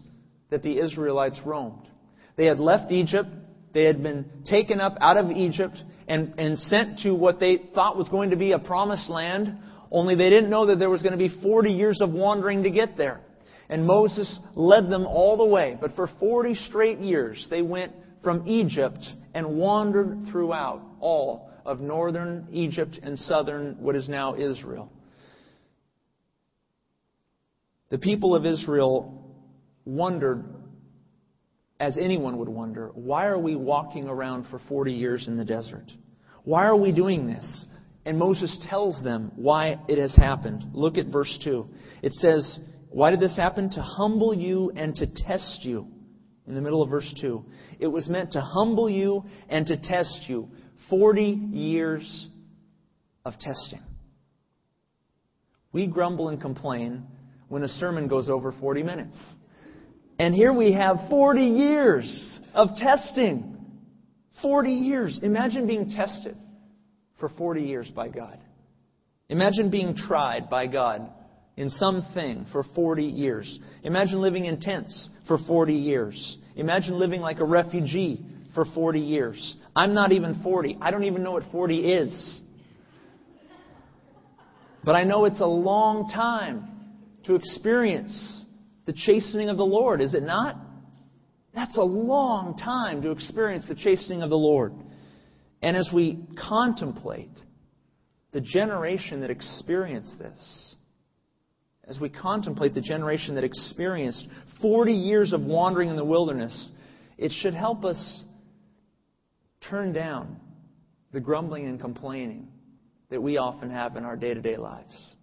that 0.50 0.64
the 0.64 0.80
Israelites 0.80 1.40
roamed. 1.46 1.88
They 2.36 2.46
had 2.46 2.60
left 2.60 2.92
Egypt. 2.92 3.30
They 3.74 3.84
had 3.84 4.02
been 4.02 4.26
taken 4.46 4.80
up 4.80 4.98
out 5.02 5.18
of 5.18 5.32
Egypt 5.32 5.76
and, 6.08 6.34
and 6.38 6.58
sent 6.58 7.00
to 7.00 7.14
what 7.14 7.40
they 7.40 7.62
thought 7.74 7.98
was 7.98 8.08
going 8.10 8.30
to 8.30 8.38
be 8.38 8.52
a 8.52 8.60
promised 8.60 9.10
land, 9.10 9.58
only 9.92 10.16
they 10.16 10.30
didn't 10.30 10.50
know 10.50 10.68
that 10.68 10.80
there 10.80 10.90
was 10.90 11.02
going 11.02 11.12
to 11.12 11.18
be 11.18 11.42
40 11.42 11.72
years 11.72 12.02
of 12.02 12.12
wandering 12.12 12.64
to 12.64 12.70
get 12.70 12.98
there. 12.98 13.22
And 13.70 13.86
Moses 13.86 14.40
led 14.54 14.90
them 14.90 15.06
all 15.08 15.38
the 15.38 15.46
way. 15.46 15.78
But 15.80 15.96
for 15.96 16.10
40 16.20 16.56
straight 16.56 17.00
years, 17.00 17.48
they 17.50 17.62
went 17.62 17.94
from 18.24 18.48
Egypt 18.48 19.00
and 19.34 19.58
wandered 19.58 20.28
throughout 20.32 20.82
all 21.00 21.52
of 21.66 21.80
northern 21.80 22.48
Egypt 22.52 23.00
and 23.02 23.18
southern 23.18 23.76
what 23.80 23.96
is 23.96 24.08
now 24.08 24.36
Israel. 24.36 24.92
The 27.90 27.98
people 27.98 28.36
of 28.36 28.46
Israel 28.46 29.36
wondered, 29.86 30.46
as 31.80 31.98
anyone 31.98 32.38
would 32.38 32.50
wonder, 32.50 32.92
why 32.94 33.26
are 33.26 33.38
we 33.38 33.56
walking 33.56 34.08
around 34.08 34.48
for 34.50 34.60
40 34.68 34.94
years 34.94 35.28
in 35.28 35.38
the 35.38 35.46
desert? 35.46 35.92
Why 36.44 36.66
are 36.66 36.76
we 36.76 36.92
doing 36.92 37.28
this? 37.28 37.66
And 38.06 38.20
Moses 38.20 38.56
tells 38.70 39.04
them 39.04 39.32
why 39.36 39.80
it 39.88 39.98
has 39.98 40.16
happened. 40.16 40.64
Look 40.74 40.98
at 40.98 41.08
verse 41.08 41.40
2. 41.44 41.68
It 42.04 42.14
says, 42.14 42.60
Why 42.90 43.10
did 43.10 43.20
this 43.20 43.36
happen? 43.36 43.70
To 43.72 43.82
humble 43.82 44.34
you 44.34 44.72
and 44.76 44.96
to 44.96 45.08
test 45.08 45.62
you. 45.64 45.88
In 46.48 46.54
the 46.54 46.62
middle 46.62 46.84
of 46.84 46.90
verse 46.90 47.12
2. 47.20 47.44
It 47.80 47.88
was 47.88 48.08
meant 48.08 48.34
to 48.34 48.42
humble 48.42 48.88
you 48.88 49.24
and 49.50 49.66
to 49.66 49.78
test 49.78 50.26
you. 50.28 50.50
40 50.90 51.24
years 51.24 52.30
of 53.24 53.34
testing. 53.40 53.82
We 55.72 55.88
grumble 55.88 56.30
and 56.30 56.40
complain 56.40 57.04
when 57.50 57.64
a 57.64 57.68
sermon 57.68 58.08
goes 58.08 58.30
over 58.30 58.52
40 58.52 58.84
minutes. 58.84 59.18
And 60.18 60.34
here 60.34 60.54
we 60.54 60.72
have 60.74 60.98
40 61.10 61.42
years 61.42 62.40
of 62.54 62.70
testing. 62.78 63.58
40 64.42 64.72
years. 64.72 65.20
Imagine 65.24 65.68
being 65.68 65.90
tested 65.90 66.38
for 67.20 67.30
40 67.30 67.62
years 67.62 67.92
by 67.94 68.08
God. 68.08 68.40
Imagine 69.30 69.70
being 69.70 69.96
tried 69.96 70.50
by 70.50 70.68
God 70.68 71.10
in 71.58 71.70
something 71.70 72.46
for 72.52 72.64
40 72.76 73.04
years. 73.04 73.60
Imagine 73.84 74.22
living 74.22 74.46
in 74.46 74.60
tents 74.60 75.10
for 75.28 75.38
40 75.48 75.74
years. 75.74 76.38
Imagine 76.56 77.00
living 77.00 77.22
like 77.22 77.40
a 77.40 77.46
refugee 77.46 78.24
for 78.56 78.66
40 78.66 79.00
years. 79.00 79.58
I'm 79.76 79.94
not 79.94 80.12
even 80.12 80.42
40. 80.42 80.78
I 80.82 80.90
don't 80.90 81.04
even 81.04 81.22
know 81.22 81.34
what 81.34 81.44
40 81.52 81.80
is. 81.80 82.42
But 84.84 84.96
I 84.96 85.04
know 85.04 85.26
it's 85.26 85.42
a 85.42 85.46
long 85.46 86.10
time 86.10 86.68
to 87.26 87.36
experience 87.36 88.46
the 88.86 88.94
chastening 88.94 89.50
of 89.50 89.58
the 89.58 89.66
Lord, 89.66 90.02
is 90.02 90.14
it 90.14 90.24
not? 90.24 90.58
That's 91.54 91.78
a 91.78 91.84
long 91.84 92.58
time 92.58 93.02
to 93.02 93.12
experience 93.12 93.66
the 93.68 93.76
chastening 93.76 94.22
of 94.22 94.30
the 94.30 94.38
Lord. 94.38 94.74
And 95.62 95.76
as 95.76 95.90
we 95.94 96.20
contemplate 96.38 97.32
the 98.32 98.42
generation 98.42 99.22
that 99.22 99.32
experienced 99.32 100.20
this, 100.20 100.76
as 101.88 102.00
we 102.00 102.10
contemplate 102.10 102.74
the 102.74 102.82
generation 102.82 103.36
that 103.36 103.44
experienced 103.44 104.28
40 104.62 104.92
years 104.92 105.34
of 105.34 105.42
wandering 105.42 105.90
in 105.90 105.96
the 105.96 106.06
wilderness, 106.06 106.72
it 107.18 107.32
should 107.32 107.54
help 107.54 107.86
us 107.86 108.24
turn 109.70 109.94
down 109.94 110.38
the 111.12 111.20
grumbling 111.20 111.66
and 111.66 111.80
complaining 111.80 112.48
that 113.10 113.22
we 113.22 113.38
often 113.38 113.70
have 113.70 113.96
in 113.96 114.04
our 114.04 114.16
day 114.16 114.34
to 114.34 114.42
day 114.42 114.58
lives. 114.58 115.16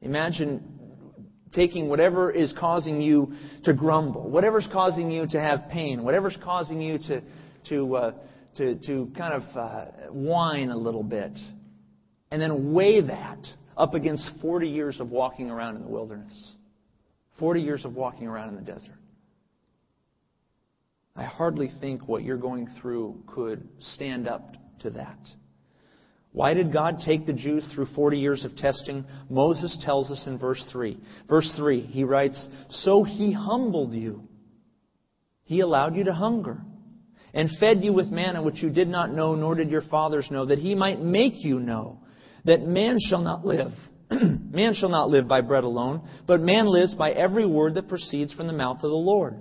Imagine 0.00 0.62
taking 1.52 1.88
whatever 1.88 2.30
is 2.30 2.54
causing 2.58 3.00
you 3.00 3.32
to 3.64 3.72
grumble, 3.72 4.28
whatever's 4.28 4.68
causing 4.72 5.10
you 5.10 5.26
to 5.30 5.40
have 5.40 5.60
pain, 5.70 6.02
whatever's 6.04 6.36
causing 6.44 6.80
you 6.80 6.98
to, 6.98 7.22
to, 7.68 7.96
uh, 7.96 8.12
to, 8.56 8.74
to 8.86 9.10
kind 9.16 9.34
of 9.34 9.42
uh, 9.56 9.84
whine 10.10 10.70
a 10.70 10.76
little 10.76 11.02
bit, 11.02 11.32
and 12.30 12.40
then 12.40 12.72
weigh 12.72 13.00
that 13.00 13.38
up 13.76 13.94
against 13.94 14.28
40 14.42 14.68
years 14.68 15.00
of 15.00 15.10
walking 15.10 15.50
around 15.50 15.76
in 15.76 15.82
the 15.82 15.88
wilderness, 15.88 16.52
40 17.38 17.62
years 17.62 17.84
of 17.84 17.94
walking 17.94 18.26
around 18.26 18.50
in 18.50 18.56
the 18.56 18.62
desert. 18.62 18.98
I 21.16 21.24
hardly 21.24 21.70
think 21.80 22.06
what 22.06 22.22
you're 22.22 22.36
going 22.36 22.68
through 22.80 23.22
could 23.26 23.66
stand 23.78 24.28
up 24.28 24.54
to 24.80 24.90
that. 24.90 25.18
Why 26.32 26.52
did 26.52 26.70
God 26.70 26.98
take 27.04 27.24
the 27.24 27.32
Jews 27.32 27.66
through 27.74 27.86
40 27.94 28.18
years 28.18 28.44
of 28.44 28.56
testing? 28.56 29.06
Moses 29.30 29.82
tells 29.86 30.10
us 30.10 30.24
in 30.26 30.38
verse 30.38 30.62
3. 30.70 30.98
Verse 31.28 31.50
3, 31.56 31.80
he 31.80 32.04
writes, 32.04 32.48
So 32.68 33.04
he 33.04 33.32
humbled 33.32 33.94
you. 33.94 34.28
He 35.44 35.60
allowed 35.60 35.96
you 35.96 36.04
to 36.04 36.12
hunger 36.12 36.58
and 37.32 37.48
fed 37.58 37.82
you 37.82 37.92
with 37.94 38.10
manna 38.10 38.42
which 38.42 38.62
you 38.62 38.68
did 38.68 38.88
not 38.88 39.12
know, 39.12 39.34
nor 39.34 39.54
did 39.54 39.70
your 39.70 39.82
fathers 39.82 40.28
know, 40.30 40.46
that 40.46 40.58
he 40.58 40.74
might 40.74 41.00
make 41.00 41.44
you 41.44 41.58
know 41.58 42.00
that 42.44 42.62
man 42.62 42.98
shall 43.08 43.22
not 43.22 43.46
live. 43.46 43.72
man 44.10 44.74
shall 44.74 44.88
not 44.90 45.08
live 45.08 45.26
by 45.26 45.40
bread 45.40 45.64
alone, 45.64 46.06
but 46.26 46.40
man 46.40 46.66
lives 46.66 46.94
by 46.94 47.12
every 47.12 47.46
word 47.46 47.74
that 47.74 47.88
proceeds 47.88 48.32
from 48.34 48.46
the 48.46 48.52
mouth 48.52 48.76
of 48.76 48.90
the 48.90 48.96
Lord. 48.96 49.40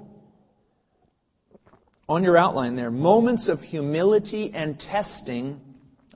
On 2.07 2.23
your 2.23 2.37
outline 2.37 2.75
there, 2.75 2.91
moments 2.91 3.49
of 3.49 3.59
humility 3.59 4.51
and 4.53 4.79
testing 4.79 5.59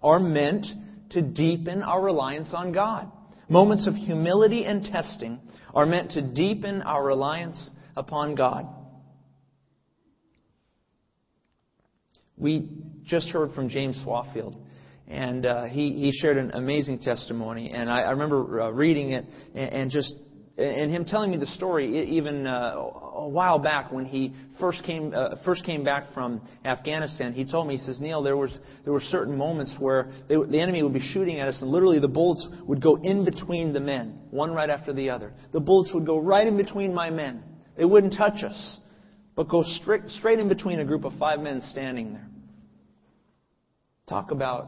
are 0.03 0.19
meant 0.19 0.65
to 1.11 1.21
deepen 1.21 1.81
our 1.81 2.01
reliance 2.01 2.53
on 2.53 2.71
God. 2.71 3.11
Moments 3.49 3.87
of 3.87 3.95
humility 3.95 4.65
and 4.65 4.85
testing 4.85 5.39
are 5.73 5.87
meant 5.87 6.11
to 6.11 6.21
deepen 6.21 6.83
our 6.83 7.03
reliance 7.03 7.71
upon 7.97 8.35
God. 8.35 8.67
We 12.37 12.69
just 13.03 13.31
heard 13.31 13.53
from 13.53 13.69
James 13.69 14.01
Swaffield, 14.05 14.55
and 15.07 15.45
uh, 15.45 15.63
he, 15.63 15.93
he 15.93 16.11
shared 16.11 16.37
an 16.37 16.51
amazing 16.51 16.99
testimony. 16.99 17.71
And 17.71 17.89
I, 17.89 18.01
I 18.01 18.11
remember 18.11 18.61
uh, 18.61 18.69
reading 18.69 19.11
it 19.11 19.25
and, 19.55 19.73
and 19.73 19.91
just 19.91 20.13
and 20.59 20.91
him 20.91 21.05
telling 21.05 21.31
me 21.31 21.37
the 21.37 21.45
story 21.47 22.09
even 22.17 22.45
uh, 22.45 22.75
a 22.75 23.27
while 23.27 23.59
back 23.59 23.91
when 23.91 24.03
he 24.03 24.33
first 24.59 24.83
came 24.83 25.13
uh, 25.15 25.35
first 25.45 25.63
came 25.63 25.83
back 25.83 26.13
from 26.13 26.41
Afghanistan. 26.65 27.31
He 27.33 27.45
told 27.45 27.67
me 27.67 27.77
he 27.77 27.83
says 27.83 28.01
Neil 28.01 28.21
there 28.21 28.35
was 28.35 28.57
there 28.83 28.91
were 28.91 28.99
certain 28.99 29.37
moments 29.37 29.75
where 29.79 30.11
they, 30.27 30.35
the 30.35 30.59
enemy 30.59 30.83
would 30.83 30.93
be 30.93 30.99
shooting 31.13 31.39
at 31.39 31.47
us 31.47 31.61
and 31.61 31.71
literally 31.71 31.99
the 31.99 32.09
bullets 32.09 32.45
would 32.65 32.81
go 32.81 32.95
in 32.97 33.23
between 33.23 33.71
the 33.71 33.79
men, 33.79 34.19
one 34.31 34.51
right 34.51 34.69
after 34.69 34.91
the 34.91 35.09
other. 35.09 35.31
The 35.53 35.61
bullets 35.61 35.91
would 35.93 36.05
go 36.05 36.19
right 36.19 36.45
in 36.45 36.57
between 36.57 36.93
my 36.93 37.09
men. 37.09 37.41
They 37.77 37.85
wouldn't 37.85 38.15
touch 38.17 38.43
us, 38.43 38.79
but 39.35 39.47
go 39.47 39.63
straight 39.63 40.07
straight 40.09 40.39
in 40.39 40.49
between 40.49 40.79
a 40.79 40.85
group 40.85 41.05
of 41.05 41.13
five 41.17 41.39
men 41.39 41.61
standing 41.71 42.13
there. 42.13 42.27
Talk 44.09 44.31
about 44.31 44.67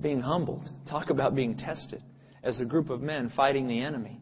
being 0.00 0.20
humbled. 0.20 0.66
Talk 0.88 1.10
about 1.10 1.34
being 1.34 1.56
tested 1.58 2.02
as 2.42 2.60
a 2.60 2.64
group 2.64 2.88
of 2.88 3.02
men 3.02 3.30
fighting 3.36 3.68
the 3.68 3.82
enemy 3.82 4.19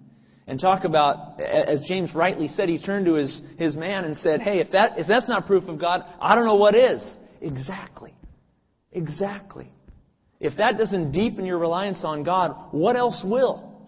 and 0.48 0.58
talk 0.58 0.84
about, 0.84 1.38
as 1.38 1.82
James 1.86 2.14
rightly 2.14 2.48
said, 2.48 2.70
he 2.70 2.78
turned 2.82 3.04
to 3.04 3.14
his, 3.14 3.40
his 3.58 3.76
man 3.76 4.06
and 4.06 4.16
said, 4.16 4.40
Hey, 4.40 4.60
if, 4.60 4.72
that, 4.72 4.98
if 4.98 5.06
that's 5.06 5.28
not 5.28 5.46
proof 5.46 5.68
of 5.68 5.78
God, 5.78 6.02
I 6.18 6.34
don't 6.34 6.46
know 6.46 6.54
what 6.54 6.74
is. 6.74 7.04
Exactly. 7.42 8.14
Exactly. 8.90 9.70
If 10.40 10.56
that 10.56 10.78
doesn't 10.78 11.12
deepen 11.12 11.44
your 11.44 11.58
reliance 11.58 12.00
on 12.02 12.24
God, 12.24 12.56
what 12.70 12.96
else 12.96 13.22
will? 13.22 13.86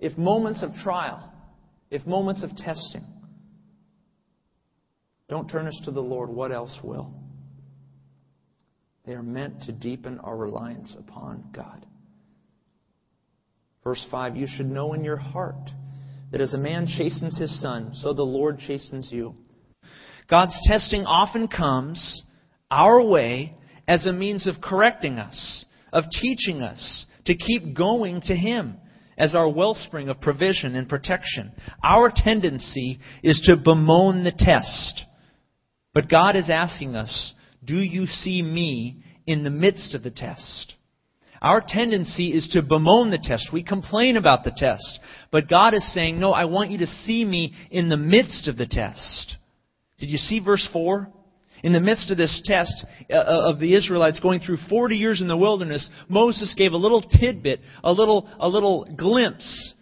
If 0.00 0.18
moments 0.18 0.62
of 0.62 0.74
trial, 0.74 1.32
if 1.90 2.06
moments 2.06 2.42
of 2.42 2.54
testing 2.56 3.06
don't 5.30 5.48
turn 5.48 5.66
us 5.66 5.80
to 5.86 5.90
the 5.90 6.02
Lord, 6.02 6.28
what 6.28 6.52
else 6.52 6.78
will? 6.84 7.14
They 9.06 9.14
are 9.14 9.22
meant 9.22 9.62
to 9.62 9.72
deepen 9.72 10.18
our 10.18 10.36
reliance 10.36 10.94
upon 10.98 11.44
God. 11.54 11.86
Verse 13.82 14.06
5 14.10 14.36
You 14.36 14.46
should 14.46 14.70
know 14.70 14.92
in 14.92 15.04
your 15.04 15.16
heart 15.16 15.70
that 16.32 16.40
as 16.40 16.54
a 16.54 16.58
man 16.58 16.86
chastens 16.86 17.38
his 17.38 17.60
son, 17.60 17.92
so 17.94 18.12
the 18.12 18.22
Lord 18.22 18.58
chastens 18.58 19.10
you. 19.12 19.34
God's 20.28 20.58
testing 20.64 21.04
often 21.04 21.46
comes 21.46 22.22
our 22.70 23.02
way 23.04 23.54
as 23.86 24.06
a 24.06 24.12
means 24.12 24.46
of 24.46 24.60
correcting 24.62 25.18
us, 25.18 25.64
of 25.92 26.04
teaching 26.20 26.62
us 26.62 27.06
to 27.26 27.36
keep 27.36 27.76
going 27.76 28.22
to 28.22 28.34
Him 28.34 28.78
as 29.18 29.34
our 29.34 29.48
wellspring 29.48 30.08
of 30.08 30.20
provision 30.20 30.74
and 30.74 30.88
protection. 30.88 31.52
Our 31.84 32.10
tendency 32.14 32.98
is 33.22 33.40
to 33.44 33.62
bemoan 33.62 34.24
the 34.24 34.32
test. 34.32 35.04
But 35.92 36.08
God 36.08 36.36
is 36.36 36.48
asking 36.48 36.96
us, 36.96 37.34
do 37.64 37.76
you 37.76 38.06
see 38.06 38.40
me 38.40 39.04
in 39.26 39.44
the 39.44 39.50
midst 39.50 39.94
of 39.94 40.02
the 40.02 40.10
test? 40.10 40.74
Our 41.42 41.60
tendency 41.66 42.28
is 42.32 42.48
to 42.52 42.62
bemoan 42.62 43.10
the 43.10 43.18
test. 43.18 43.52
We 43.52 43.64
complain 43.64 44.16
about 44.16 44.44
the 44.44 44.52
test. 44.56 45.00
But 45.32 45.48
God 45.48 45.74
is 45.74 45.92
saying, 45.92 46.20
no, 46.20 46.32
I 46.32 46.44
want 46.44 46.70
you 46.70 46.78
to 46.78 46.86
see 46.86 47.24
me 47.24 47.52
in 47.70 47.88
the 47.88 47.96
midst 47.96 48.46
of 48.46 48.56
the 48.56 48.66
test. 48.66 49.36
Did 49.98 50.08
you 50.08 50.18
see 50.18 50.38
verse 50.38 50.66
4? 50.72 51.08
In 51.64 51.72
the 51.72 51.80
midst 51.80 52.12
of 52.12 52.16
this 52.16 52.42
test 52.44 52.84
uh, 53.10 53.14
uh, 53.14 53.50
of 53.50 53.58
the 53.58 53.74
Israelites 53.74 54.20
going 54.20 54.40
through 54.40 54.58
40 54.68 54.96
years 54.96 55.20
in 55.20 55.26
the 55.26 55.36
wilderness, 55.36 55.88
Moses 56.08 56.54
gave 56.56 56.72
a 56.72 56.76
little 56.76 57.02
tidbit, 57.02 57.60
a 57.82 57.92
little, 57.92 58.28
a 58.38 58.48
little 58.48 58.84
glimpse 58.96 59.74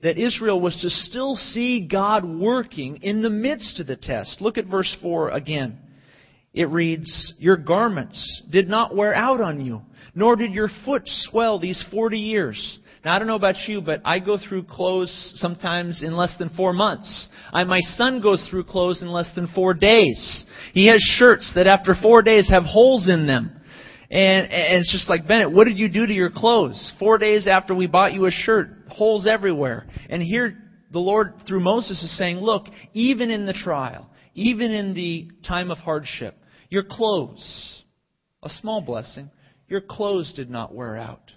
that 0.00 0.16
Israel 0.16 0.60
was 0.60 0.80
to 0.82 0.90
still 0.90 1.34
see 1.34 1.88
God 1.88 2.24
working 2.24 2.98
in 3.02 3.22
the 3.22 3.30
midst 3.30 3.80
of 3.80 3.88
the 3.88 3.96
test. 3.96 4.40
Look 4.40 4.58
at 4.58 4.66
verse 4.66 4.96
4 5.02 5.30
again. 5.30 5.78
It 6.54 6.68
reads, 6.70 7.34
Your 7.38 7.56
garments 7.56 8.42
did 8.50 8.68
not 8.68 8.94
wear 8.94 9.14
out 9.14 9.40
on 9.40 9.64
you, 9.64 9.82
nor 10.14 10.36
did 10.36 10.52
your 10.52 10.68
foot 10.84 11.02
swell 11.04 11.58
these 11.58 11.84
40 11.90 12.18
years. 12.18 12.78
Now, 13.04 13.14
I 13.14 13.18
don't 13.18 13.28
know 13.28 13.36
about 13.36 13.56
you, 13.68 13.80
but 13.80 14.00
I 14.04 14.18
go 14.18 14.38
through 14.38 14.64
clothes 14.64 15.32
sometimes 15.36 16.02
in 16.02 16.16
less 16.16 16.34
than 16.38 16.48
four 16.50 16.72
months. 16.72 17.28
I, 17.52 17.62
my 17.64 17.80
son 17.80 18.20
goes 18.20 18.44
through 18.50 18.64
clothes 18.64 19.02
in 19.02 19.08
less 19.08 19.30
than 19.34 19.46
four 19.54 19.72
days. 19.72 20.44
He 20.72 20.88
has 20.88 21.00
shirts 21.00 21.52
that 21.54 21.66
after 21.66 21.94
four 22.02 22.22
days 22.22 22.48
have 22.50 22.64
holes 22.64 23.08
in 23.08 23.26
them. 23.26 23.52
And, 24.10 24.50
and 24.50 24.78
it's 24.78 24.90
just 24.90 25.08
like, 25.08 25.28
Bennett, 25.28 25.52
what 25.52 25.66
did 25.66 25.78
you 25.78 25.88
do 25.88 26.06
to 26.06 26.12
your 26.12 26.30
clothes? 26.30 26.92
Four 26.98 27.18
days 27.18 27.46
after 27.46 27.74
we 27.74 27.86
bought 27.86 28.14
you 28.14 28.26
a 28.26 28.30
shirt, 28.30 28.70
holes 28.88 29.26
everywhere. 29.26 29.86
And 30.08 30.22
here, 30.22 30.56
the 30.90 30.98
Lord, 30.98 31.34
through 31.46 31.60
Moses, 31.60 32.02
is 32.02 32.18
saying, 32.18 32.38
look, 32.38 32.66
even 32.94 33.30
in 33.30 33.46
the 33.46 33.52
trial, 33.52 34.08
even 34.38 34.70
in 34.70 34.94
the 34.94 35.28
time 35.46 35.72
of 35.72 35.78
hardship, 35.78 36.36
your 36.70 36.84
clothes, 36.88 37.82
a 38.40 38.48
small 38.48 38.80
blessing, 38.80 39.30
your 39.66 39.80
clothes 39.80 40.32
did 40.34 40.48
not 40.48 40.72
wear 40.72 40.94
out. 40.94 41.32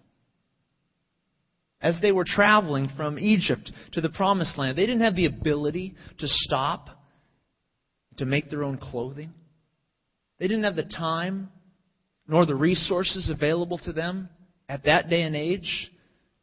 As 1.82 1.98
they 2.00 2.12
were 2.12 2.26
traveling 2.26 2.90
from 2.96 3.18
Egypt 3.18 3.72
to 3.94 4.02
the 4.02 4.10
promised 4.10 4.56
land, 4.56 4.78
they 4.78 4.86
didn't 4.86 5.02
have 5.02 5.16
the 5.16 5.26
ability 5.26 5.96
to 6.20 6.28
stop 6.28 6.90
to 8.18 8.26
make 8.26 8.52
their 8.52 8.64
own 8.64 8.78
clothing. 8.78 9.34
They 10.38 10.48
didn't 10.48 10.66
have 10.66 10.76
the 10.76 10.84
time 10.84 11.50
nor 12.28 12.46
the 12.46 12.56
resources 12.56 13.32
available 13.32 13.80
to 13.80 13.94
them 13.94 14.30
at 14.70 14.84
that 14.84 15.10
day 15.10 15.24
and 15.24 15.36
age 15.36 15.92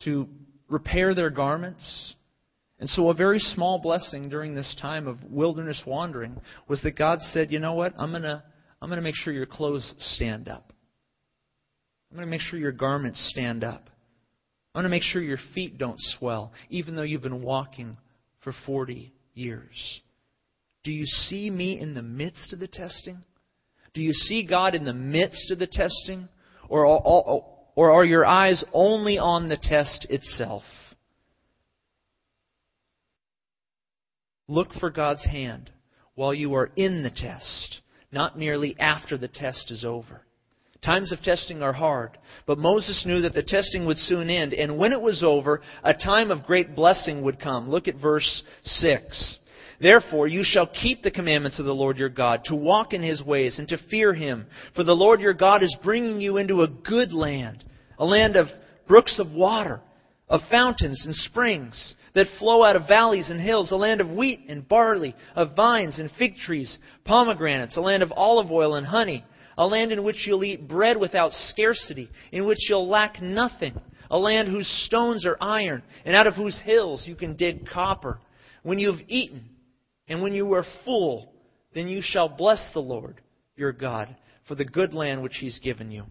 to 0.02 0.28
repair 0.68 1.14
their 1.14 1.30
garments. 1.30 2.16
And 2.80 2.88
so, 2.88 3.10
a 3.10 3.14
very 3.14 3.40
small 3.40 3.78
blessing 3.78 4.28
during 4.28 4.54
this 4.54 4.74
time 4.80 5.08
of 5.08 5.24
wilderness 5.24 5.82
wandering 5.84 6.40
was 6.68 6.80
that 6.82 6.96
God 6.96 7.20
said, 7.22 7.50
You 7.50 7.58
know 7.58 7.74
what? 7.74 7.94
I'm 7.98 8.10
going 8.10 8.22
to 8.22 8.42
I'm 8.80 8.88
going 8.88 8.98
to 8.98 9.02
make 9.02 9.16
sure 9.16 9.32
your 9.32 9.46
clothes 9.46 9.94
stand 9.98 10.48
up. 10.48 10.72
I'm 12.10 12.16
going 12.16 12.26
to 12.26 12.30
make 12.30 12.40
sure 12.40 12.58
your 12.58 12.72
garments 12.72 13.28
stand 13.32 13.64
up. 13.64 13.90
I'm 14.74 14.82
going 14.82 14.90
to 14.90 14.96
make 14.96 15.02
sure 15.02 15.20
your 15.20 15.38
feet 15.54 15.78
don't 15.78 15.98
swell, 15.98 16.52
even 16.70 16.94
though 16.94 17.02
you've 17.02 17.22
been 17.22 17.42
walking 17.42 17.96
for 18.40 18.54
40 18.66 19.12
years. 19.34 20.00
Do 20.84 20.92
you 20.92 21.04
see 21.04 21.50
me 21.50 21.80
in 21.80 21.94
the 21.94 22.02
midst 22.02 22.52
of 22.52 22.60
the 22.60 22.68
testing? 22.68 23.18
Do 23.92 24.00
you 24.00 24.12
see 24.12 24.46
God 24.46 24.74
in 24.74 24.84
the 24.84 24.94
midst 24.94 25.50
of 25.50 25.58
the 25.58 25.66
testing? 25.66 26.28
Or, 26.68 26.84
or 27.74 27.90
are 27.90 28.04
your 28.04 28.24
eyes 28.24 28.64
only 28.72 29.18
on 29.18 29.48
the 29.48 29.56
test 29.56 30.06
itself? 30.08 30.62
Look 34.48 34.72
for 34.80 34.90
God's 34.90 35.24
hand 35.26 35.70
while 36.14 36.34
you 36.34 36.54
are 36.54 36.70
in 36.74 37.02
the 37.02 37.10
test, 37.10 37.80
not 38.10 38.38
merely 38.38 38.74
after 38.80 39.16
the 39.16 39.28
test 39.28 39.70
is 39.70 39.84
over. 39.84 40.22
Times 40.82 41.12
of 41.12 41.20
testing 41.20 41.60
are 41.60 41.72
hard, 41.72 42.16
but 42.46 42.56
Moses 42.56 43.04
knew 43.06 43.20
that 43.22 43.34
the 43.34 43.42
testing 43.42 43.84
would 43.84 43.98
soon 43.98 44.30
end, 44.30 44.54
and 44.54 44.78
when 44.78 44.92
it 44.92 45.00
was 45.00 45.22
over, 45.24 45.60
a 45.82 45.92
time 45.92 46.30
of 46.30 46.44
great 46.44 46.74
blessing 46.74 47.22
would 47.22 47.40
come. 47.40 47.68
Look 47.68 47.88
at 47.88 48.00
verse 48.00 48.42
6. 48.62 49.38
Therefore, 49.80 50.28
you 50.28 50.42
shall 50.44 50.66
keep 50.66 51.02
the 51.02 51.10
commandments 51.10 51.58
of 51.58 51.66
the 51.66 51.74
Lord 51.74 51.98
your 51.98 52.08
God, 52.08 52.42
to 52.44 52.54
walk 52.54 52.92
in 52.92 53.02
his 53.02 53.22
ways 53.22 53.58
and 53.58 53.68
to 53.68 53.78
fear 53.90 54.14
him. 54.14 54.46
For 54.74 54.82
the 54.82 54.94
Lord 54.94 55.20
your 55.20 55.34
God 55.34 55.62
is 55.62 55.76
bringing 55.82 56.20
you 56.20 56.36
into 56.36 56.62
a 56.62 56.68
good 56.68 57.12
land, 57.12 57.64
a 57.98 58.04
land 58.04 58.36
of 58.36 58.46
brooks 58.86 59.18
of 59.18 59.32
water, 59.32 59.80
of 60.28 60.40
fountains 60.50 61.02
and 61.04 61.14
springs 61.14 61.94
that 62.14 62.26
flow 62.38 62.62
out 62.62 62.76
of 62.76 62.88
valleys 62.88 63.30
and 63.30 63.40
hills, 63.40 63.70
a 63.70 63.76
land 63.76 64.00
of 64.00 64.10
wheat 64.10 64.40
and 64.48 64.66
barley, 64.66 65.14
of 65.34 65.54
vines 65.54 65.98
and 65.98 66.10
fig 66.18 66.36
trees, 66.36 66.78
pomegranates, 67.04 67.76
a 67.76 67.80
land 67.80 68.02
of 68.02 68.12
olive 68.16 68.50
oil 68.50 68.74
and 68.74 68.86
honey, 68.86 69.24
a 69.56 69.66
land 69.66 69.92
in 69.92 70.04
which 70.04 70.26
you'll 70.26 70.44
eat 70.44 70.68
bread 70.68 70.96
without 70.96 71.32
scarcity, 71.32 72.08
in 72.32 72.46
which 72.46 72.68
you'll 72.68 72.88
lack 72.88 73.20
nothing, 73.20 73.78
a 74.10 74.18
land 74.18 74.48
whose 74.48 74.68
stones 74.86 75.26
are 75.26 75.36
iron, 75.40 75.82
and 76.04 76.14
out 76.14 76.26
of 76.26 76.34
whose 76.34 76.58
hills 76.60 77.06
you 77.06 77.14
can 77.14 77.36
dig 77.36 77.68
copper. 77.68 78.18
When 78.62 78.78
you 78.78 78.92
have 78.92 79.04
eaten 79.08 79.48
and 80.06 80.22
when 80.22 80.32
you 80.32 80.52
are 80.54 80.64
full, 80.84 81.32
then 81.74 81.88
you 81.88 82.00
shall 82.02 82.28
bless 82.28 82.70
the 82.72 82.80
Lord 82.80 83.20
your 83.56 83.72
God 83.72 84.14
for 84.46 84.54
the 84.54 84.64
good 84.64 84.94
land 84.94 85.22
which 85.22 85.36
He's 85.36 85.58
given 85.58 85.90
you. 85.90 86.04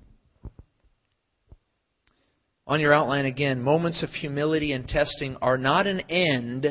On 2.68 2.82
your 2.82 2.94
outline 2.94 3.26
again, 3.26 3.62
moments 3.62 4.04
of 4.04 4.10
humility 4.10 4.74
and 4.74 4.88
testing 4.88 5.38
are 5.42 5.58
not 5.58 5.88
an 5.88 6.02
end 6.10 6.66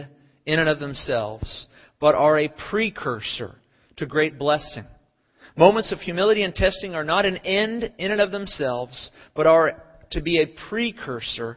in 0.44 0.58
and 0.58 0.68
of 0.68 0.78
themselves, 0.78 1.66
but 1.98 2.14
are 2.14 2.38
a 2.38 2.52
precursor 2.70 3.56
to 3.96 4.04
great 4.04 4.38
blessing. 4.38 4.84
Moments 5.56 5.92
of 5.92 6.00
humility 6.00 6.42
and 6.42 6.54
testing 6.54 6.94
are 6.94 7.04
not 7.04 7.24
an 7.24 7.38
end 7.38 7.94
in 7.96 8.10
and 8.10 8.20
of 8.20 8.30
themselves, 8.30 9.10
but 9.34 9.46
are 9.46 9.82
to 10.10 10.20
be 10.20 10.38
a 10.38 10.68
precursor 10.68 11.56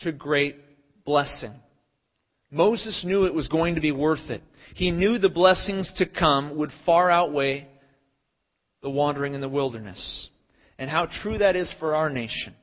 to 0.00 0.10
great 0.10 0.56
blessing. 1.04 1.54
Moses 2.50 3.04
knew 3.06 3.26
it 3.26 3.34
was 3.34 3.46
going 3.46 3.76
to 3.76 3.80
be 3.80 3.92
worth 3.92 4.28
it. 4.28 4.42
He 4.74 4.90
knew 4.90 5.18
the 5.18 5.28
blessings 5.28 5.92
to 5.98 6.06
come 6.06 6.56
would 6.56 6.70
far 6.84 7.10
outweigh 7.10 7.68
the 8.82 8.90
wandering 8.90 9.34
in 9.34 9.40
the 9.40 9.48
wilderness. 9.48 10.30
And 10.78 10.90
how 10.90 11.06
true 11.06 11.38
that 11.38 11.54
is 11.54 11.72
for 11.78 11.94
our 11.94 12.10
nation. 12.10 12.54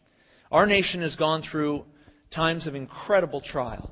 Our 0.51 0.65
nation 0.65 1.01
has 1.01 1.15
gone 1.15 1.41
through 1.41 1.85
times 2.33 2.67
of 2.67 2.75
incredible 2.75 3.41
trial. 3.41 3.91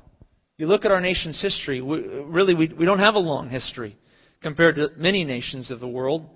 You 0.56 0.66
look 0.66 0.84
at 0.84 0.92
our 0.92 1.00
nation's 1.00 1.40
history, 1.40 1.80
we, 1.80 1.98
really, 1.98 2.54
we, 2.54 2.68
we 2.68 2.84
don't 2.84 3.00
have 3.00 3.16
a 3.16 3.20
long 3.20 3.50
history 3.50 3.96
compared 4.40 4.76
to 4.76 4.88
many 4.96 5.24
nations 5.24 5.70
of 5.70 5.80
the 5.80 5.88
world. 5.88 6.28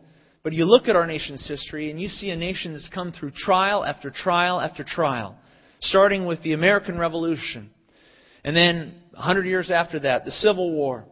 But 0.43 0.53
you 0.53 0.65
look 0.65 0.89
at 0.89 0.97
our 0.97 1.07
nation's 1.07 1.47
history 1.47 1.91
and 1.91 2.01
you 2.01 2.09
see 2.09 2.31
a 2.31 2.37
nation 2.37 2.73
that's 2.73 2.89
come 2.93 3.13
through 3.13 3.33
trial 3.33 3.85
after 3.85 4.11
trial 4.11 4.61
after 4.61 4.83
trial, 4.83 5.37
starting 5.81 6.27
with 6.27 6.43
the 6.43 6.53
American 6.53 6.99
Revolution. 6.99 7.71
And 8.45 8.57
then, 8.57 8.95
100 9.13 9.47
years 9.47 9.71
after 9.71 10.01
that, 10.01 10.25
the 10.25 10.31
Civil 10.31 10.73
War. 10.73 11.05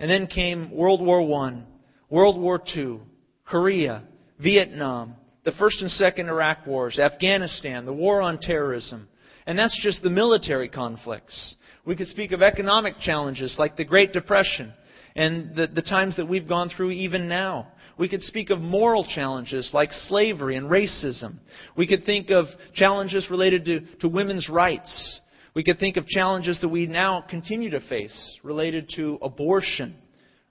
And 0.00 0.10
then 0.10 0.26
came 0.26 0.70
World 0.70 1.04
War 1.04 1.20
I, 1.44 1.62
World 2.08 2.40
War 2.40 2.62
II, 2.74 3.00
Korea, 3.44 4.04
Vietnam, 4.38 5.16
the 5.46 5.52
First 5.52 5.80
and 5.80 5.90
Second 5.92 6.28
Iraq 6.28 6.66
Wars, 6.66 6.98
Afghanistan, 6.98 7.86
the 7.86 7.92
War 7.92 8.20
on 8.20 8.38
Terrorism. 8.38 9.08
And 9.46 9.56
that's 9.56 9.78
just 9.80 10.02
the 10.02 10.10
military 10.10 10.68
conflicts. 10.68 11.54
We 11.84 11.94
could 11.94 12.08
speak 12.08 12.32
of 12.32 12.42
economic 12.42 12.98
challenges 12.98 13.54
like 13.56 13.76
the 13.76 13.84
Great 13.84 14.12
Depression 14.12 14.72
and 15.14 15.54
the, 15.54 15.68
the 15.68 15.82
times 15.82 16.16
that 16.16 16.28
we've 16.28 16.48
gone 16.48 16.68
through 16.68 16.90
even 16.90 17.28
now. 17.28 17.68
We 17.96 18.08
could 18.08 18.22
speak 18.22 18.50
of 18.50 18.58
moral 18.58 19.06
challenges 19.06 19.70
like 19.72 19.92
slavery 19.92 20.56
and 20.56 20.68
racism. 20.68 21.38
We 21.76 21.86
could 21.86 22.04
think 22.04 22.30
of 22.30 22.46
challenges 22.74 23.28
related 23.30 23.64
to, 23.66 23.80
to 24.00 24.08
women's 24.08 24.48
rights. 24.50 25.20
We 25.54 25.62
could 25.62 25.78
think 25.78 25.96
of 25.96 26.08
challenges 26.08 26.60
that 26.60 26.68
we 26.68 26.86
now 26.86 27.24
continue 27.30 27.70
to 27.70 27.80
face 27.88 28.36
related 28.42 28.90
to 28.96 29.20
abortion, 29.22 29.94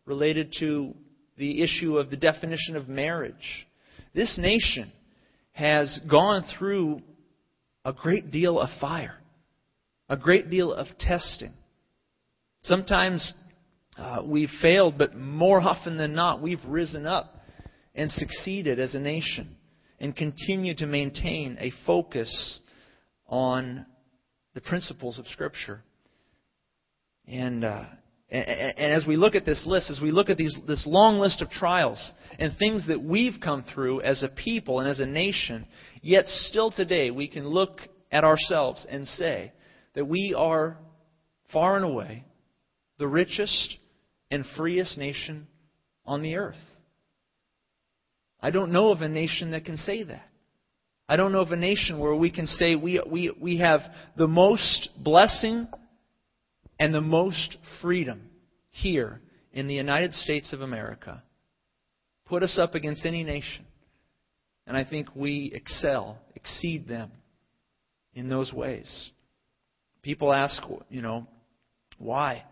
related 0.05 0.55
to 0.59 0.95
the 1.37 1.61
issue 1.61 1.97
of 1.97 2.09
the 2.09 2.15
definition 2.15 2.77
of 2.77 2.87
marriage. 2.87 3.64
This 4.15 4.37
nation 4.37 4.93
has 5.51 5.99
gone 6.09 6.45
through 6.57 7.01
a 7.83 7.91
great 7.91 8.31
deal 8.31 8.57
of 8.57 8.69
fire, 8.79 9.17
a 10.07 10.15
great 10.15 10.49
deal 10.49 10.71
of 10.71 10.87
testing. 10.97 11.51
Sometimes 12.63 13.33
uh, 13.97 14.21
we've 14.23 14.49
failed, 14.61 14.97
but 14.97 15.17
more 15.17 15.59
often 15.59 15.97
than 15.97 16.13
not, 16.13 16.41
we've 16.41 16.63
risen 16.65 17.05
up 17.05 17.43
and 17.93 18.09
succeeded 18.09 18.79
as 18.79 18.95
a 18.95 18.99
nation 18.99 19.57
and 19.99 20.15
continue 20.15 20.73
to 20.75 20.87
maintain 20.87 21.57
a 21.59 21.73
focus 21.85 22.59
on 23.27 23.85
the 24.53 24.61
principles 24.61 25.19
of 25.19 25.27
Scripture. 25.27 25.81
And, 27.27 27.65
uh, 27.65 27.83
and, 28.43 28.93
as 28.93 29.05
we 29.05 29.15
look 29.15 29.35
at 29.35 29.45
this 29.45 29.63
list, 29.65 29.89
as 29.89 29.99
we 30.01 30.11
look 30.11 30.29
at 30.29 30.37
these, 30.37 30.55
this 30.67 30.85
long 30.87 31.19
list 31.19 31.41
of 31.41 31.49
trials 31.49 32.11
and 32.39 32.57
things 32.57 32.85
that 32.87 33.01
we've 33.01 33.39
come 33.41 33.63
through 33.73 34.01
as 34.01 34.23
a 34.23 34.27
people 34.27 34.79
and 34.79 34.89
as 34.89 34.99
a 34.99 35.05
nation, 35.05 35.65
yet 36.01 36.27
still 36.27 36.71
today 36.71 37.11
we 37.11 37.27
can 37.27 37.47
look 37.47 37.79
at 38.11 38.23
ourselves 38.23 38.85
and 38.89 39.07
say 39.07 39.51
that 39.93 40.05
we 40.05 40.33
are 40.37 40.77
far 41.51 41.75
and 41.75 41.85
away 41.85 42.25
the 42.97 43.07
richest 43.07 43.77
and 44.31 44.45
freest 44.57 44.97
nation 44.97 45.47
on 46.05 46.21
the 46.21 46.35
earth. 46.35 46.55
I 48.41 48.51
don't 48.51 48.71
know 48.71 48.91
of 48.91 49.01
a 49.01 49.09
nation 49.09 49.51
that 49.51 49.65
can 49.65 49.77
say 49.77 50.03
that. 50.03 50.27
I 51.07 51.15
don't 51.15 51.31
know 51.31 51.41
of 51.41 51.51
a 51.51 51.55
nation 51.55 51.99
where 51.99 52.15
we 52.15 52.31
can 52.31 52.47
say 52.47 52.75
we, 52.75 53.01
we, 53.09 53.31
we 53.39 53.59
have 53.59 53.81
the 54.17 54.27
most 54.27 54.89
blessing 54.97 55.67
and 56.79 56.93
the 56.93 57.01
most 57.01 57.57
freedom 57.81 58.29
here 58.69 59.21
in 59.53 59.67
the 59.67 59.73
United 59.73 60.13
States 60.13 60.51
of 60.53 60.61
America. 60.61 61.23
Put 62.25 62.43
us 62.43 62.57
up 62.61 62.75
against 62.75 63.05
any 63.05 63.23
nation. 63.23 63.65
And 64.67 64.75
I 64.75 64.83
think 64.83 65.07
we 65.15 65.51
excel, 65.53 66.17
exceed 66.35 66.87
them 66.87 67.11
in 68.13 68.29
those 68.29 68.51
ways. 68.51 69.11
People 70.01 70.33
ask, 70.33 70.61
you 70.89 71.01
know, 71.01 71.27
why? 71.97 72.43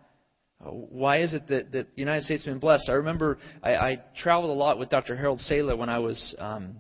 why 0.71 1.21
is 1.21 1.33
it 1.33 1.47
that, 1.47 1.71
that 1.71 1.95
the 1.95 2.01
United 2.01 2.23
States 2.23 2.45
has 2.45 2.51
been 2.51 2.59
blessed? 2.59 2.87
I 2.87 2.93
remember 2.93 3.37
I, 3.61 3.75
I 3.75 3.97
traveled 4.17 4.51
a 4.51 4.53
lot 4.53 4.79
with 4.79 4.89
Dr. 4.89 5.15
Harold 5.15 5.41
Sala 5.41 5.75
when 5.75 5.89
I 5.89 5.99
was 5.99 6.35
um, 6.39 6.77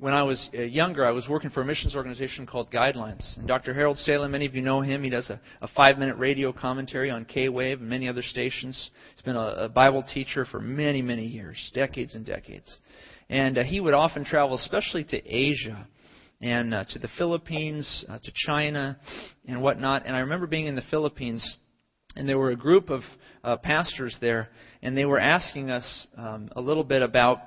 when 0.00 0.14
I 0.14 0.22
was 0.22 0.48
uh, 0.56 0.62
younger, 0.62 1.04
I 1.04 1.10
was 1.10 1.26
working 1.28 1.50
for 1.50 1.62
a 1.62 1.64
missions 1.64 1.96
organization 1.96 2.46
called 2.46 2.70
Guidelines. 2.70 3.36
And 3.36 3.48
Dr. 3.48 3.74
Harold 3.74 3.98
Sala, 3.98 4.28
many 4.28 4.46
of 4.46 4.54
you 4.54 4.62
know 4.62 4.80
him. 4.80 5.02
He 5.02 5.10
does 5.10 5.28
a, 5.28 5.40
a 5.60 5.68
five 5.68 5.98
minute 5.98 6.16
radio 6.16 6.52
commentary 6.52 7.10
on 7.10 7.24
K 7.24 7.48
Wave 7.48 7.80
and 7.80 7.88
many 7.88 8.08
other 8.08 8.22
stations. 8.22 8.90
He's 9.16 9.22
been 9.22 9.34
a, 9.34 9.64
a 9.64 9.68
Bible 9.68 10.04
teacher 10.14 10.44
for 10.44 10.60
many, 10.60 11.02
many 11.02 11.26
years, 11.26 11.58
decades 11.74 12.14
and 12.14 12.24
decades. 12.24 12.78
And 13.28 13.58
uh, 13.58 13.64
he 13.64 13.80
would 13.80 13.92
often 13.92 14.24
travel, 14.24 14.54
especially 14.56 15.02
to 15.04 15.28
Asia 15.28 15.88
and 16.40 16.72
uh, 16.72 16.84
to 16.90 17.00
the 17.00 17.08
Philippines, 17.18 18.04
uh, 18.08 18.18
to 18.22 18.32
China, 18.46 18.96
and 19.48 19.60
whatnot. 19.60 20.06
And 20.06 20.14
I 20.14 20.20
remember 20.20 20.46
being 20.46 20.68
in 20.68 20.76
the 20.76 20.82
Philippines, 20.92 21.58
and 22.14 22.28
there 22.28 22.38
were 22.38 22.50
a 22.50 22.56
group 22.56 22.88
of 22.88 23.00
uh, 23.42 23.56
pastors 23.56 24.16
there, 24.20 24.48
and 24.80 24.96
they 24.96 25.04
were 25.04 25.18
asking 25.18 25.70
us 25.70 26.06
um, 26.16 26.50
a 26.54 26.60
little 26.60 26.84
bit 26.84 27.02
about 27.02 27.38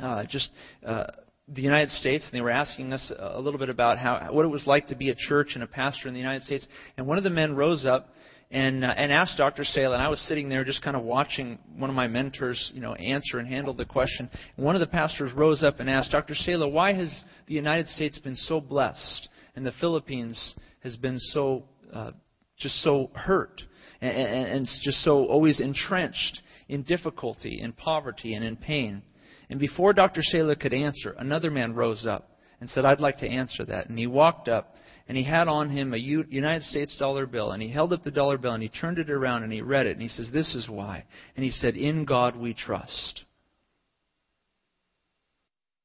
uh, 0.00 0.24
just 0.28 0.50
uh, 0.84 1.04
the 1.48 1.62
United 1.62 1.90
States, 1.90 2.24
and 2.24 2.32
they 2.32 2.40
were 2.40 2.50
asking 2.50 2.92
us 2.92 3.12
a 3.16 3.40
little 3.40 3.58
bit 3.58 3.68
about 3.68 3.98
how 3.98 4.28
what 4.32 4.44
it 4.44 4.48
was 4.48 4.66
like 4.66 4.88
to 4.88 4.96
be 4.96 5.10
a 5.10 5.14
church 5.14 5.50
and 5.54 5.62
a 5.62 5.66
pastor 5.66 6.08
in 6.08 6.14
the 6.14 6.20
United 6.20 6.42
States. 6.42 6.66
And 6.96 7.06
one 7.06 7.18
of 7.18 7.24
the 7.24 7.30
men 7.30 7.54
rose 7.54 7.86
up 7.86 8.08
and 8.50 8.84
uh, 8.84 8.88
and 8.88 9.12
asked 9.12 9.36
Dr. 9.36 9.62
Sala, 9.62 9.94
and 9.94 10.02
I 10.02 10.08
was 10.08 10.20
sitting 10.26 10.48
there 10.48 10.64
just 10.64 10.82
kind 10.82 10.96
of 10.96 11.04
watching 11.04 11.58
one 11.76 11.88
of 11.88 11.94
my 11.94 12.08
mentors, 12.08 12.72
you 12.74 12.80
know, 12.80 12.94
answer 12.94 13.38
and 13.38 13.46
handle 13.46 13.74
the 13.74 13.84
question. 13.84 14.28
And 14.56 14.66
one 14.66 14.74
of 14.74 14.80
the 14.80 14.88
pastors 14.88 15.32
rose 15.32 15.62
up 15.62 15.78
and 15.78 15.88
asked 15.88 16.10
Dr. 16.10 16.34
Sala, 16.34 16.68
"Why 16.68 16.92
has 16.94 17.24
the 17.46 17.54
United 17.54 17.88
States 17.88 18.18
been 18.18 18.36
so 18.36 18.60
blessed, 18.60 19.28
and 19.54 19.64
the 19.64 19.72
Philippines 19.80 20.56
has 20.82 20.96
been 20.96 21.18
so 21.18 21.62
uh, 21.92 22.10
just 22.58 22.82
so 22.82 23.10
hurt, 23.14 23.62
and, 24.00 24.10
and, 24.10 24.48
and 24.48 24.66
just 24.82 24.98
so 25.04 25.26
always 25.26 25.60
entrenched 25.60 26.40
in 26.68 26.82
difficulty, 26.82 27.60
in 27.60 27.72
poverty, 27.72 28.34
and 28.34 28.44
in 28.44 28.56
pain?" 28.56 29.02
And 29.48 29.60
before 29.60 29.92
Dr. 29.92 30.22
Sala 30.22 30.56
could 30.56 30.74
answer, 30.74 31.14
another 31.18 31.50
man 31.50 31.74
rose 31.74 32.04
up 32.06 32.30
and 32.60 32.68
said, 32.68 32.84
I'd 32.84 33.00
like 33.00 33.18
to 33.18 33.28
answer 33.28 33.64
that. 33.66 33.88
And 33.88 33.98
he 33.98 34.06
walked 34.06 34.48
up 34.48 34.74
and 35.08 35.16
he 35.16 35.22
had 35.22 35.46
on 35.46 35.70
him 35.70 35.94
a 35.94 35.98
United 35.98 36.62
States 36.64 36.96
dollar 36.98 37.26
bill 37.26 37.52
and 37.52 37.62
he 37.62 37.68
held 37.68 37.92
up 37.92 38.02
the 38.02 38.10
dollar 38.10 38.38
bill 38.38 38.52
and 38.52 38.62
he 38.62 38.68
turned 38.68 38.98
it 38.98 39.10
around 39.10 39.44
and 39.44 39.52
he 39.52 39.60
read 39.60 39.86
it 39.86 39.92
and 39.92 40.02
he 40.02 40.08
says, 40.08 40.28
This 40.32 40.54
is 40.54 40.68
why. 40.68 41.04
And 41.36 41.44
he 41.44 41.50
said, 41.50 41.76
In 41.76 42.04
God 42.04 42.36
we 42.36 42.54
trust. 42.54 43.24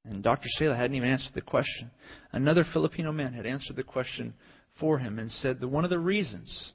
And 0.06 0.24
Dr. 0.24 0.48
Sala 0.58 0.76
hadn't 0.76 0.96
even 0.96 1.10
answered 1.10 1.34
the 1.36 1.42
question. 1.42 1.92
Another 2.32 2.66
Filipino 2.74 3.12
man 3.12 3.34
had 3.34 3.46
answered 3.46 3.76
the 3.76 3.84
question 3.84 4.34
for 4.80 4.98
him 4.98 5.20
and 5.20 5.32
said 5.32 5.60
that 5.60 5.68
one 5.68 5.84
of 5.84 5.92
the 5.92 6.00
reasons 6.00 6.74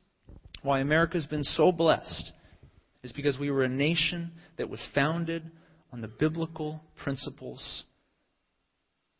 why 0.63 0.81
America's 0.81 1.27
been 1.27 1.43
so 1.43 1.73
blessed 1.73 2.33
is 3.03 3.13
because 3.13 3.39
we 3.39 3.51
were 3.51 3.65
a 3.65 3.69
nation 3.69 4.33
that 4.59 4.71
was 4.71 4.85
founded 4.95 5.51
on 5.93 6.01
the 6.01 6.09
biblical 6.09 6.81
principles 7.03 7.85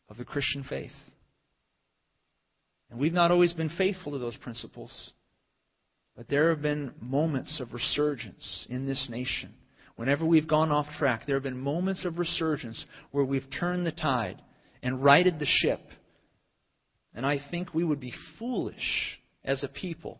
of 0.09 0.17
the 0.17 0.25
Christian 0.25 0.63
faith. 0.63 0.91
And 2.89 2.99
we've 2.99 3.13
not 3.13 3.31
always 3.31 3.53
been 3.53 3.69
faithful 3.69 4.13
to 4.13 4.17
those 4.17 4.37
principles, 4.37 5.11
but 6.15 6.29
there 6.29 6.49
have 6.49 6.61
been 6.61 6.93
moments 7.01 7.59
of 7.59 7.73
resurgence 7.73 8.65
in 8.69 8.85
this 8.85 9.07
nation. 9.09 9.53
Whenever 9.97 10.25
we've 10.25 10.47
gone 10.47 10.71
off 10.71 10.87
track, 10.97 11.23
there 11.25 11.35
have 11.35 11.43
been 11.43 11.57
moments 11.59 12.05
of 12.05 12.19
resurgence 12.19 12.85
where 13.11 13.25
we've 13.25 13.47
turned 13.59 13.85
the 13.85 13.91
tide 13.91 14.41
and 14.81 15.03
righted 15.03 15.39
the 15.39 15.45
ship. 15.45 15.81
And 17.13 17.25
I 17.25 17.39
think 17.49 17.73
we 17.73 17.83
would 17.83 17.99
be 17.99 18.13
foolish 18.37 19.19
as 19.43 19.63
a 19.63 19.67
people 19.67 20.19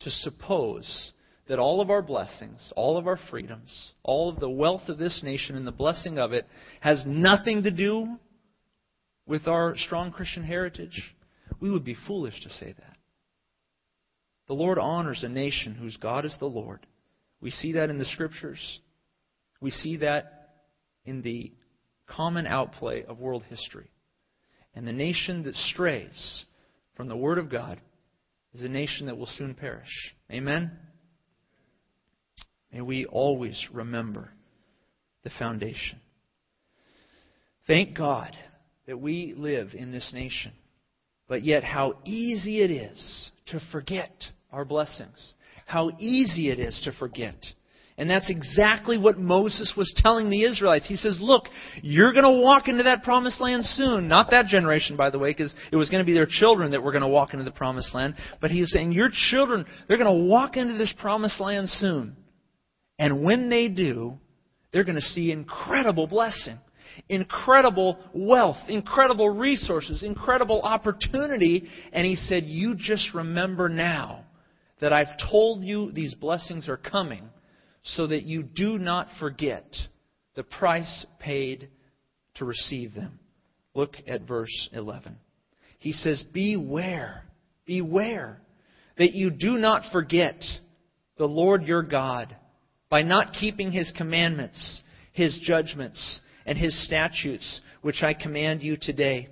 to 0.00 0.10
suppose 0.10 1.12
that 1.48 1.58
all 1.58 1.80
of 1.80 1.90
our 1.90 2.02
blessings, 2.02 2.72
all 2.76 2.96
of 2.98 3.06
our 3.06 3.18
freedoms, 3.30 3.92
all 4.02 4.28
of 4.28 4.40
the 4.40 4.50
wealth 4.50 4.88
of 4.88 4.98
this 4.98 5.20
nation 5.22 5.56
and 5.56 5.66
the 5.66 5.72
blessing 5.72 6.18
of 6.18 6.32
it 6.32 6.46
has 6.80 7.02
nothing 7.06 7.62
to 7.62 7.70
do 7.70 8.16
with 9.26 9.46
our 9.46 9.74
strong 9.76 10.12
Christian 10.12 10.44
heritage, 10.44 11.14
we 11.60 11.70
would 11.70 11.84
be 11.84 11.96
foolish 12.06 12.40
to 12.42 12.50
say 12.50 12.72
that. 12.72 12.96
The 14.46 14.54
Lord 14.54 14.78
honors 14.78 15.24
a 15.24 15.28
nation 15.28 15.74
whose 15.74 15.96
God 15.96 16.24
is 16.24 16.36
the 16.38 16.46
Lord. 16.46 16.86
We 17.40 17.50
see 17.50 17.72
that 17.72 17.90
in 17.90 17.98
the 17.98 18.04
Scriptures. 18.04 18.80
We 19.60 19.70
see 19.70 19.96
that 19.98 20.50
in 21.04 21.22
the 21.22 21.52
common 22.06 22.46
outplay 22.46 23.04
of 23.04 23.18
world 23.18 23.44
history. 23.48 23.90
And 24.74 24.86
the 24.86 24.92
nation 24.92 25.42
that 25.44 25.54
strays 25.54 26.44
from 26.96 27.08
the 27.08 27.16
Word 27.16 27.38
of 27.38 27.50
God 27.50 27.80
is 28.54 28.62
a 28.62 28.68
nation 28.68 29.06
that 29.06 29.16
will 29.16 29.26
soon 29.26 29.54
perish. 29.54 30.14
Amen? 30.30 30.78
May 32.76 32.82
we 32.82 33.06
always 33.06 33.68
remember 33.72 34.28
the 35.24 35.30
foundation. 35.38 35.98
Thank 37.66 37.96
God 37.96 38.36
that 38.86 39.00
we 39.00 39.32
live 39.34 39.70
in 39.72 39.92
this 39.92 40.10
nation, 40.12 40.52
but 41.26 41.42
yet 41.42 41.64
how 41.64 41.96
easy 42.04 42.60
it 42.60 42.70
is 42.70 43.30
to 43.46 43.60
forget 43.72 44.12
our 44.52 44.66
blessings. 44.66 45.32
How 45.64 45.90
easy 45.98 46.50
it 46.50 46.58
is 46.58 46.78
to 46.84 46.92
forget. 46.92 47.36
And 47.96 48.10
that's 48.10 48.28
exactly 48.28 48.98
what 48.98 49.18
Moses 49.18 49.72
was 49.74 49.90
telling 49.96 50.28
the 50.28 50.42
Israelites. 50.42 50.86
He 50.86 50.96
says, 50.96 51.16
Look, 51.18 51.44
you're 51.80 52.12
going 52.12 52.24
to 52.24 52.42
walk 52.42 52.68
into 52.68 52.82
that 52.82 53.04
promised 53.04 53.40
land 53.40 53.64
soon. 53.64 54.06
Not 54.06 54.32
that 54.32 54.48
generation, 54.48 54.98
by 54.98 55.08
the 55.08 55.18
way, 55.18 55.30
because 55.30 55.54
it 55.72 55.76
was 55.76 55.88
going 55.88 56.02
to 56.02 56.06
be 56.06 56.12
their 56.12 56.28
children 56.28 56.72
that 56.72 56.82
were 56.82 56.92
going 56.92 57.00
to 57.00 57.08
walk 57.08 57.32
into 57.32 57.46
the 57.46 57.50
promised 57.52 57.94
land. 57.94 58.16
But 58.42 58.50
he 58.50 58.60
was 58.60 58.70
saying, 58.70 58.92
Your 58.92 59.08
children, 59.30 59.64
they're 59.88 59.96
going 59.96 60.14
to 60.14 60.28
walk 60.28 60.58
into 60.58 60.74
this 60.74 60.92
promised 61.00 61.40
land 61.40 61.70
soon. 61.70 62.16
And 62.98 63.22
when 63.22 63.48
they 63.48 63.68
do, 63.68 64.18
they're 64.72 64.84
going 64.84 64.96
to 64.96 65.00
see 65.00 65.30
incredible 65.30 66.06
blessing, 66.06 66.58
incredible 67.08 67.98
wealth, 68.12 68.56
incredible 68.68 69.28
resources, 69.30 70.02
incredible 70.02 70.62
opportunity. 70.62 71.68
And 71.92 72.06
he 72.06 72.16
said, 72.16 72.44
You 72.44 72.74
just 72.74 73.14
remember 73.14 73.68
now 73.68 74.24
that 74.80 74.92
I've 74.92 75.16
told 75.30 75.64
you 75.64 75.92
these 75.92 76.14
blessings 76.14 76.68
are 76.68 76.76
coming 76.76 77.28
so 77.82 78.06
that 78.06 78.24
you 78.24 78.42
do 78.42 78.78
not 78.78 79.08
forget 79.18 79.64
the 80.34 80.42
price 80.42 81.06
paid 81.18 81.68
to 82.34 82.44
receive 82.44 82.94
them. 82.94 83.18
Look 83.74 83.96
at 84.06 84.22
verse 84.26 84.68
11. 84.72 85.16
He 85.78 85.92
says, 85.92 86.22
Beware, 86.32 87.24
beware 87.66 88.40
that 88.98 89.12
you 89.12 89.30
do 89.30 89.58
not 89.58 89.90
forget 89.92 90.42
the 91.18 91.26
Lord 91.26 91.64
your 91.64 91.82
God 91.82 92.34
by 92.88 93.02
not 93.02 93.32
keeping 93.32 93.72
his 93.72 93.92
commandments, 93.96 94.80
his 95.12 95.38
judgments, 95.42 96.20
and 96.44 96.56
his 96.56 96.84
statutes, 96.86 97.60
which 97.82 98.02
I 98.02 98.14
command 98.14 98.62
you 98.62 98.76
today. 98.80 99.28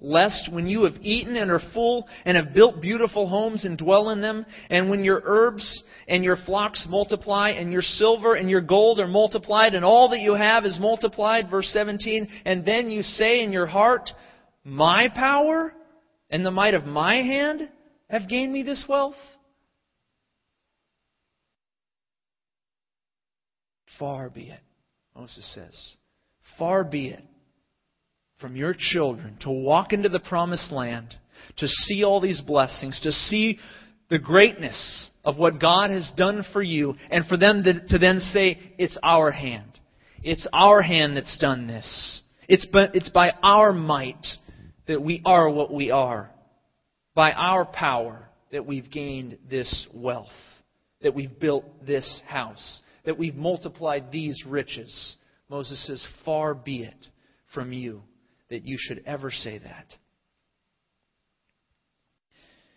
Lest 0.00 0.52
when 0.52 0.68
you 0.68 0.84
have 0.84 0.94
eaten 1.02 1.36
and 1.36 1.50
are 1.50 1.60
full 1.74 2.06
and 2.24 2.36
have 2.36 2.54
built 2.54 2.80
beautiful 2.80 3.28
homes 3.28 3.64
and 3.64 3.76
dwell 3.76 4.10
in 4.10 4.20
them, 4.20 4.46
and 4.70 4.88
when 4.88 5.02
your 5.02 5.20
herbs 5.24 5.82
and 6.06 6.22
your 6.22 6.36
flocks 6.36 6.86
multiply, 6.88 7.50
and 7.50 7.72
your 7.72 7.82
silver 7.82 8.34
and 8.34 8.48
your 8.48 8.60
gold 8.60 9.00
are 9.00 9.08
multiplied, 9.08 9.74
and 9.74 9.84
all 9.84 10.08
that 10.10 10.20
you 10.20 10.34
have 10.34 10.64
is 10.64 10.78
multiplied, 10.78 11.50
verse 11.50 11.68
17, 11.72 12.28
and 12.44 12.64
then 12.64 12.90
you 12.90 13.02
say 13.02 13.42
in 13.42 13.50
your 13.50 13.66
heart, 13.66 14.08
My 14.62 15.08
power 15.08 15.74
and 16.30 16.46
the 16.46 16.52
might 16.52 16.74
of 16.74 16.84
my 16.84 17.16
hand 17.16 17.68
have 18.08 18.28
gained 18.28 18.52
me 18.52 18.62
this 18.62 18.84
wealth? 18.88 19.16
Far 23.98 24.30
be 24.30 24.50
it, 24.50 24.60
Moses 25.14 25.50
says, 25.54 25.94
far 26.58 26.84
be 26.84 27.08
it 27.08 27.22
from 28.40 28.56
your 28.56 28.74
children 28.76 29.36
to 29.40 29.50
walk 29.50 29.92
into 29.92 30.08
the 30.08 30.20
promised 30.20 30.70
land, 30.70 31.14
to 31.56 31.66
see 31.66 32.04
all 32.04 32.20
these 32.20 32.40
blessings, 32.40 33.00
to 33.02 33.10
see 33.10 33.58
the 34.10 34.18
greatness 34.18 35.10
of 35.24 35.36
what 35.36 35.60
God 35.60 35.90
has 35.90 36.10
done 36.16 36.44
for 36.52 36.62
you, 36.62 36.94
and 37.10 37.26
for 37.26 37.36
them 37.36 37.62
to 37.88 37.98
then 37.98 38.20
say, 38.20 38.58
It's 38.78 38.96
our 39.02 39.30
hand. 39.30 39.78
It's 40.22 40.46
our 40.52 40.82
hand 40.82 41.16
that's 41.16 41.38
done 41.38 41.66
this. 41.66 42.22
It's 42.48 42.66
it's 42.72 43.10
by 43.10 43.32
our 43.42 43.72
might 43.72 44.26
that 44.86 45.02
we 45.02 45.20
are 45.24 45.50
what 45.50 45.72
we 45.72 45.90
are. 45.90 46.30
By 47.14 47.32
our 47.32 47.64
power 47.64 48.28
that 48.52 48.64
we've 48.64 48.90
gained 48.90 49.38
this 49.50 49.86
wealth, 49.92 50.28
that 51.02 51.14
we've 51.14 51.38
built 51.38 51.64
this 51.86 52.22
house, 52.26 52.80
that 53.08 53.16
we've 53.16 53.36
multiplied 53.36 54.12
these 54.12 54.44
riches. 54.46 55.16
Moses 55.48 55.82
says, 55.86 56.06
Far 56.26 56.52
be 56.52 56.82
it 56.82 57.06
from 57.54 57.72
you 57.72 58.02
that 58.50 58.66
you 58.66 58.76
should 58.78 59.02
ever 59.06 59.30
say 59.30 59.56
that. 59.56 59.86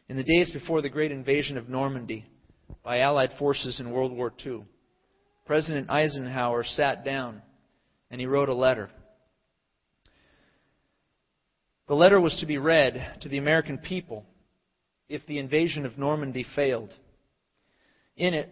In 0.08 0.16
the 0.16 0.24
days 0.24 0.50
before 0.54 0.82
the 0.82 0.88
great 0.88 1.12
invasion 1.12 1.58
of 1.58 1.68
Normandy 1.68 2.26
by 2.82 3.00
Allied 3.00 3.32
forces 3.38 3.82
in 3.82 3.92
World 3.92 4.14
War 4.14 4.32
II, 4.46 4.64
President 5.46 5.90
Eisenhower 5.90 6.64
sat 6.64 7.04
down 7.04 7.42
and 8.10 8.22
he 8.22 8.26
wrote 8.26 8.48
a 8.48 8.56
letter. 8.56 8.90
The 11.90 11.96
letter 11.96 12.22
was 12.22 12.38
to 12.40 12.46
be 12.46 12.58
read 12.58 13.18
to 13.20 13.28
the 13.28 13.38
American 13.38 13.80
people 13.80 14.26
if 15.10 15.26
the 15.28 15.40
invasion 15.40 15.86
of 15.86 15.98
Normandy 15.98 16.46
failed. 16.56 16.96
In 18.16 18.34
it, 18.34 18.50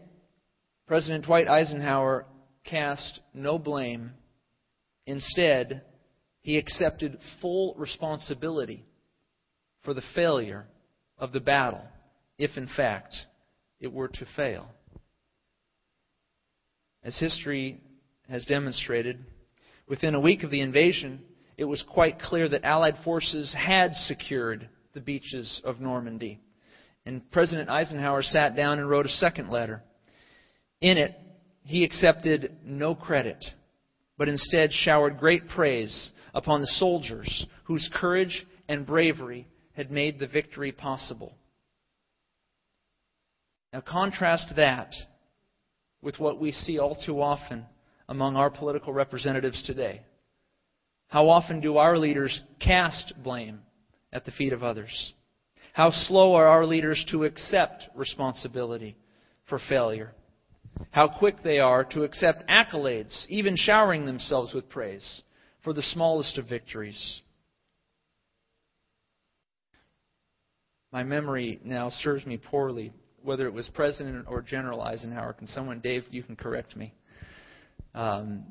President 0.89 1.25
Dwight 1.25 1.47
Eisenhower 1.47 2.25
cast 2.63 3.19
no 3.35 3.59
blame. 3.59 4.09
Instead, 5.05 5.83
he 6.41 6.57
accepted 6.57 7.19
full 7.39 7.75
responsibility 7.77 8.83
for 9.83 9.93
the 9.93 10.01
failure 10.15 10.65
of 11.19 11.31
the 11.31 11.39
battle, 11.39 11.83
if 12.39 12.57
in 12.57 12.67
fact 12.75 13.15
it 13.79 13.93
were 13.93 14.07
to 14.07 14.25
fail. 14.35 14.67
As 17.03 17.19
history 17.19 17.79
has 18.27 18.43
demonstrated, 18.45 19.23
within 19.87 20.15
a 20.15 20.19
week 20.19 20.41
of 20.41 20.49
the 20.49 20.61
invasion, 20.61 21.21
it 21.55 21.65
was 21.65 21.85
quite 21.87 22.19
clear 22.19 22.49
that 22.49 22.63
Allied 22.63 22.97
forces 23.03 23.53
had 23.55 23.93
secured 23.93 24.67
the 24.95 25.01
beaches 25.01 25.61
of 25.63 25.79
Normandy. 25.79 26.39
And 27.05 27.29
President 27.29 27.69
Eisenhower 27.69 28.23
sat 28.23 28.55
down 28.55 28.79
and 28.79 28.89
wrote 28.89 29.05
a 29.05 29.09
second 29.09 29.51
letter. 29.51 29.83
In 30.81 30.97
it, 30.97 31.13
he 31.63 31.83
accepted 31.83 32.57
no 32.63 32.95
credit, 32.95 33.43
but 34.17 34.29
instead 34.29 34.71
showered 34.71 35.19
great 35.19 35.47
praise 35.49 36.11
upon 36.33 36.61
the 36.61 36.67
soldiers 36.67 37.45
whose 37.65 37.89
courage 37.93 38.45
and 38.67 38.85
bravery 38.85 39.47
had 39.73 39.91
made 39.91 40.19
the 40.19 40.27
victory 40.27 40.71
possible. 40.71 41.35
Now, 43.73 43.81
contrast 43.81 44.53
that 44.55 44.93
with 46.01 46.19
what 46.19 46.39
we 46.39 46.51
see 46.51 46.79
all 46.79 46.95
too 46.95 47.21
often 47.21 47.65
among 48.07 48.35
our 48.35 48.49
political 48.49 48.93
representatives 48.93 49.61
today. 49.63 50.01
How 51.07 51.29
often 51.29 51.59
do 51.59 51.77
our 51.77 51.97
leaders 51.97 52.41
cast 52.59 53.13
blame 53.21 53.59
at 54.11 54.25
the 54.25 54.31
feet 54.31 54.53
of 54.53 54.63
others? 54.63 55.13
How 55.73 55.91
slow 55.91 56.33
are 56.33 56.47
our 56.47 56.65
leaders 56.65 57.03
to 57.11 57.25
accept 57.25 57.87
responsibility 57.95 58.95
for 59.47 59.59
failure? 59.69 60.13
How 60.91 61.07
quick 61.07 61.43
they 61.43 61.59
are 61.59 61.83
to 61.85 62.03
accept 62.03 62.47
accolades, 62.49 63.25
even 63.29 63.55
showering 63.55 64.05
themselves 64.05 64.53
with 64.53 64.69
praise 64.69 65.21
for 65.63 65.73
the 65.73 65.81
smallest 65.81 66.37
of 66.37 66.47
victories. 66.47 67.21
My 70.91 71.03
memory 71.03 71.59
now 71.63 71.89
serves 71.89 72.25
me 72.25 72.37
poorly, 72.37 72.91
whether 73.21 73.45
it 73.45 73.53
was 73.53 73.69
President 73.73 74.25
or 74.27 74.41
General 74.41 74.81
Eisenhower. 74.81 75.33
Can 75.33 75.47
someone, 75.47 75.79
Dave, 75.79 76.05
you 76.09 76.23
can 76.23 76.35
correct 76.35 76.75
me? 76.75 76.93
Um, 77.93 78.45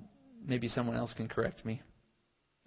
maybe 0.47 0.69
someone 0.69 0.97
else 0.97 1.13
can 1.17 1.29
correct 1.29 1.65
me. 1.65 1.83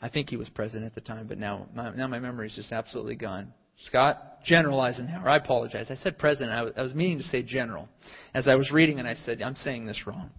I 0.02 0.10
think 0.10 0.30
he 0.30 0.36
was 0.36 0.50
president 0.50 0.86
at 0.88 0.96
the 0.96 1.02
time, 1.02 1.28
but 1.28 1.38
now 1.38 1.68
my, 1.74 1.94
now 1.96 2.08
my 2.08 2.20
memory 2.20 2.48
is 2.48 2.56
just 2.56 2.72
absolutely 2.72 3.16
gone. 3.16 3.54
Scott, 3.86 4.44
General 4.46 4.80
Eisenhower. 4.82 5.30
I 5.30 5.38
apologize. 5.38 5.88
I 5.90 5.96
said 5.96 6.18
president. 6.18 6.52
I 6.52 6.64
was, 6.64 6.74
I 6.78 6.82
was 6.82 6.94
meaning 6.94 7.20
to 7.20 7.24
say 7.26 7.44
general. 7.44 7.90
As 8.34 8.48
I 8.48 8.56
was 8.56 8.72
reading 8.72 9.00
and 9.00 9.08
I 9.08 9.16
said, 9.16 9.42
I'm 9.42 9.56
saying 9.56 9.86
this 9.86 10.06
wrong. 10.06 10.32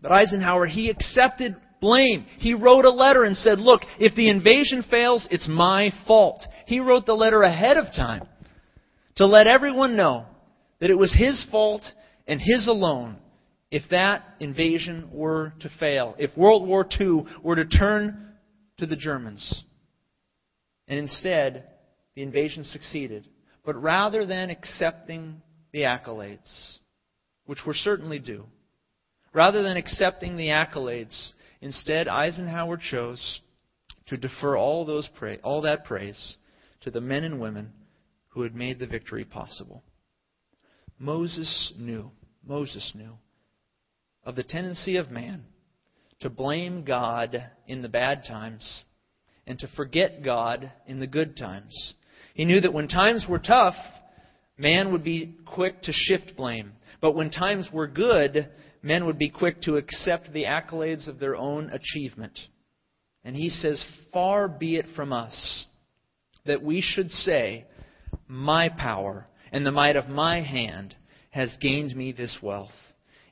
But 0.00 0.12
Eisenhower, 0.12 0.66
he 0.66 0.90
accepted 0.90 1.56
blame. 1.80 2.26
He 2.38 2.54
wrote 2.54 2.84
a 2.84 2.90
letter 2.90 3.24
and 3.24 3.36
said, 3.36 3.58
Look, 3.58 3.82
if 3.98 4.14
the 4.14 4.30
invasion 4.30 4.84
fails, 4.90 5.26
it's 5.30 5.48
my 5.48 5.90
fault. 6.06 6.42
He 6.66 6.80
wrote 6.80 7.06
the 7.06 7.14
letter 7.14 7.42
ahead 7.42 7.76
of 7.76 7.86
time 7.86 8.26
to 9.16 9.26
let 9.26 9.46
everyone 9.46 9.96
know 9.96 10.26
that 10.80 10.90
it 10.90 10.98
was 10.98 11.14
his 11.16 11.44
fault 11.50 11.82
and 12.26 12.40
his 12.40 12.66
alone 12.66 13.16
if 13.70 13.82
that 13.90 14.24
invasion 14.38 15.08
were 15.12 15.52
to 15.60 15.68
fail, 15.80 16.14
if 16.16 16.36
World 16.36 16.66
War 16.66 16.86
II 17.00 17.24
were 17.42 17.56
to 17.56 17.64
turn 17.64 18.34
to 18.78 18.86
the 18.86 18.94
Germans. 18.94 19.64
And 20.86 20.98
instead, 20.98 21.64
the 22.14 22.22
invasion 22.22 22.64
succeeded. 22.64 23.28
But 23.64 23.80
rather 23.80 24.26
than 24.26 24.50
accepting 24.50 25.42
the 25.72 25.80
accolades, 25.80 26.78
which 27.46 27.64
were 27.66 27.74
certainly 27.74 28.18
due, 28.18 28.46
rather 29.32 29.62
than 29.62 29.76
accepting 29.76 30.36
the 30.36 30.48
accolades, 30.48 31.32
instead 31.60 32.08
Eisenhower 32.08 32.76
chose 32.76 33.40
to 34.06 34.16
defer 34.16 34.56
all 34.56 34.84
those 34.84 35.08
pra- 35.16 35.38
all 35.42 35.62
that 35.62 35.84
praise 35.84 36.36
to 36.82 36.90
the 36.90 37.00
men 37.00 37.24
and 37.24 37.40
women 37.40 37.72
who 38.28 38.42
had 38.42 38.54
made 38.54 38.78
the 38.78 38.86
victory 38.86 39.24
possible. 39.24 39.82
Moses 40.98 41.72
knew, 41.78 42.10
Moses 42.46 42.92
knew 42.94 43.14
of 44.24 44.36
the 44.36 44.42
tendency 44.42 44.96
of 44.96 45.10
man 45.10 45.44
to 46.20 46.30
blame 46.30 46.84
God 46.84 47.50
in 47.66 47.82
the 47.82 47.88
bad 47.88 48.24
times 48.24 48.84
and 49.46 49.58
to 49.58 49.68
forget 49.68 50.22
God 50.22 50.70
in 50.86 51.00
the 51.00 51.06
good 51.06 51.36
times. 51.36 51.94
He 52.34 52.44
knew 52.44 52.60
that 52.60 52.72
when 52.72 52.88
times 52.88 53.26
were 53.28 53.38
tough, 53.38 53.76
man 54.58 54.92
would 54.92 55.04
be 55.04 55.36
quick 55.46 55.82
to 55.82 55.92
shift 55.92 56.36
blame. 56.36 56.72
But 57.00 57.14
when 57.14 57.30
times 57.30 57.68
were 57.72 57.86
good, 57.86 58.50
men 58.82 59.06
would 59.06 59.18
be 59.18 59.30
quick 59.30 59.62
to 59.62 59.76
accept 59.76 60.32
the 60.32 60.44
accolades 60.44 61.08
of 61.08 61.18
their 61.18 61.36
own 61.36 61.70
achievement. 61.70 62.38
And 63.24 63.36
he 63.36 63.48
says, 63.48 63.84
Far 64.12 64.48
be 64.48 64.76
it 64.76 64.86
from 64.94 65.12
us 65.12 65.66
that 66.44 66.62
we 66.62 66.80
should 66.82 67.10
say, 67.10 67.64
My 68.28 68.68
power 68.68 69.26
and 69.52 69.64
the 69.64 69.72
might 69.72 69.96
of 69.96 70.08
my 70.08 70.42
hand 70.42 70.94
has 71.30 71.56
gained 71.60 71.96
me 71.96 72.12
this 72.12 72.38
wealth. 72.42 72.72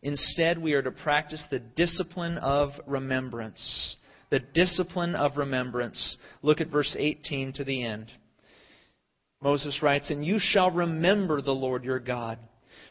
Instead, 0.02 0.58
we 0.58 0.72
are 0.72 0.82
to 0.82 0.90
practice 0.90 1.42
the 1.50 1.58
discipline 1.58 2.38
of 2.38 2.70
remembrance. 2.86 3.96
The 4.30 4.40
discipline 4.40 5.14
of 5.14 5.36
remembrance. 5.36 6.16
Look 6.42 6.60
at 6.60 6.68
verse 6.70 6.96
18 6.98 7.52
to 7.54 7.64
the 7.64 7.84
end. 7.84 8.10
Moses 9.42 9.80
writes, 9.82 10.10
And 10.10 10.24
you 10.24 10.38
shall 10.38 10.70
remember 10.70 11.42
the 11.42 11.52
Lord 11.52 11.84
your 11.84 11.98
God. 11.98 12.38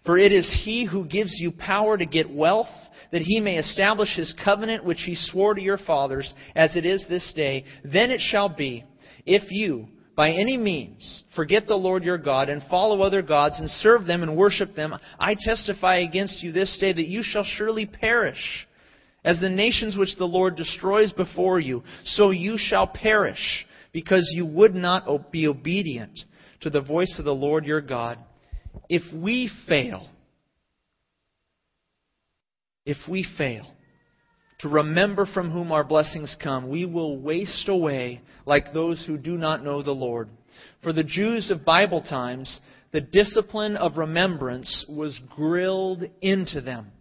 For 0.05 0.17
it 0.17 0.31
is 0.31 0.61
he 0.63 0.85
who 0.85 1.05
gives 1.05 1.31
you 1.39 1.51
power 1.51 1.97
to 1.97 2.05
get 2.05 2.29
wealth, 2.29 2.69
that 3.11 3.21
he 3.21 3.39
may 3.39 3.57
establish 3.57 4.15
his 4.15 4.33
covenant 4.43 4.83
which 4.83 5.03
he 5.05 5.15
swore 5.15 5.53
to 5.53 5.61
your 5.61 5.77
fathers, 5.77 6.31
as 6.55 6.75
it 6.75 6.85
is 6.85 7.05
this 7.07 7.31
day. 7.35 7.65
Then 7.83 8.09
it 8.09 8.19
shall 8.19 8.49
be, 8.49 8.83
if 9.25 9.43
you, 9.51 9.87
by 10.15 10.31
any 10.31 10.57
means 10.57 11.23
forget 11.35 11.67
the 11.67 11.75
Lord 11.75 12.03
your 12.03 12.17
God 12.17 12.49
and 12.49 12.61
follow 12.69 13.01
other 13.01 13.21
gods 13.21 13.59
and 13.59 13.69
serve 13.69 14.05
them 14.05 14.23
and 14.23 14.35
worship 14.35 14.75
them, 14.75 14.95
I 15.19 15.35
testify 15.39 15.97
against 15.97 16.43
you 16.43 16.51
this 16.51 16.77
day 16.79 16.93
that 16.93 17.07
you 17.07 17.21
shall 17.23 17.43
surely 17.43 17.85
perish. 17.85 18.67
As 19.23 19.39
the 19.39 19.49
nations 19.49 19.95
which 19.95 20.15
the 20.17 20.25
Lord 20.25 20.55
destroys 20.55 21.13
before 21.13 21.59
you, 21.59 21.83
so 22.03 22.31
you 22.31 22.57
shall 22.57 22.87
perish, 22.87 23.67
because 23.93 24.27
you 24.33 24.47
would 24.47 24.73
not 24.73 25.31
be 25.31 25.47
obedient 25.47 26.19
to 26.61 26.69
the 26.69 26.81
voice 26.81 27.15
of 27.19 27.25
the 27.25 27.33
Lord 27.33 27.65
your 27.65 27.81
God. 27.81 28.17
If 28.89 29.01
we 29.13 29.49
fail, 29.67 30.07
if 32.85 32.97
we 33.07 33.25
fail, 33.37 33.67
to 34.59 34.69
remember 34.69 35.25
from 35.25 35.49
whom 35.49 35.71
our 35.71 35.83
blessings 35.83 36.35
come, 36.41 36.69
we 36.69 36.85
will 36.85 37.17
waste 37.17 37.67
away 37.67 38.21
like 38.45 38.73
those 38.73 39.03
who 39.05 39.17
do 39.17 39.37
not 39.37 39.63
know 39.63 39.81
the 39.81 39.91
Lord. 39.91 40.29
For 40.83 40.93
the 40.93 41.03
Jews 41.03 41.49
of 41.49 41.65
Bible 41.65 42.01
times, 42.01 42.59
the 42.91 43.01
discipline 43.01 43.75
of 43.75 43.97
remembrance 43.97 44.85
was 44.87 45.19
grilled 45.35 46.03
into 46.21 46.61
them. 46.61 46.91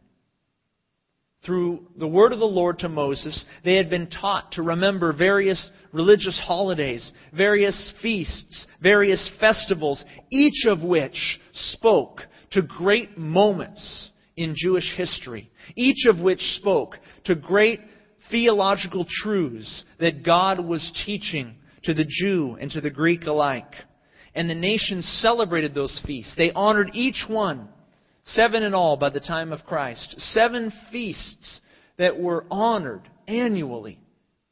Through 1.50 1.84
the 1.98 2.06
word 2.06 2.32
of 2.32 2.38
the 2.38 2.44
Lord 2.44 2.78
to 2.78 2.88
Moses, 2.88 3.44
they 3.64 3.74
had 3.74 3.90
been 3.90 4.06
taught 4.06 4.52
to 4.52 4.62
remember 4.62 5.12
various 5.12 5.68
religious 5.92 6.40
holidays, 6.46 7.10
various 7.36 7.92
feasts, 8.00 8.68
various 8.80 9.28
festivals, 9.40 10.04
each 10.30 10.64
of 10.68 10.84
which 10.84 11.40
spoke 11.52 12.20
to 12.52 12.62
great 12.62 13.18
moments 13.18 14.10
in 14.36 14.54
Jewish 14.56 14.94
history, 14.96 15.50
each 15.74 16.06
of 16.08 16.20
which 16.20 16.38
spoke 16.38 17.00
to 17.24 17.34
great 17.34 17.80
theological 18.30 19.04
truths 19.10 19.82
that 19.98 20.22
God 20.22 20.60
was 20.60 20.92
teaching 21.04 21.56
to 21.82 21.94
the 21.94 22.06
Jew 22.08 22.58
and 22.60 22.70
to 22.70 22.80
the 22.80 22.90
Greek 22.90 23.26
alike. 23.26 23.74
And 24.36 24.48
the 24.48 24.54
nations 24.54 25.04
celebrated 25.20 25.74
those 25.74 26.00
feasts. 26.06 26.32
They 26.36 26.52
honored 26.52 26.92
each 26.94 27.24
one, 27.26 27.70
seven 28.24 28.62
in 28.62 28.74
all 28.74 28.96
by 28.96 29.11
the 29.11 29.20
time 29.20 29.52
of 29.52 29.64
Christ. 29.64 30.14
Seven 30.18 30.72
feasts 30.90 31.61
that 31.98 32.18
were 32.18 32.44
honored 32.50 33.09
annually. 33.26 33.98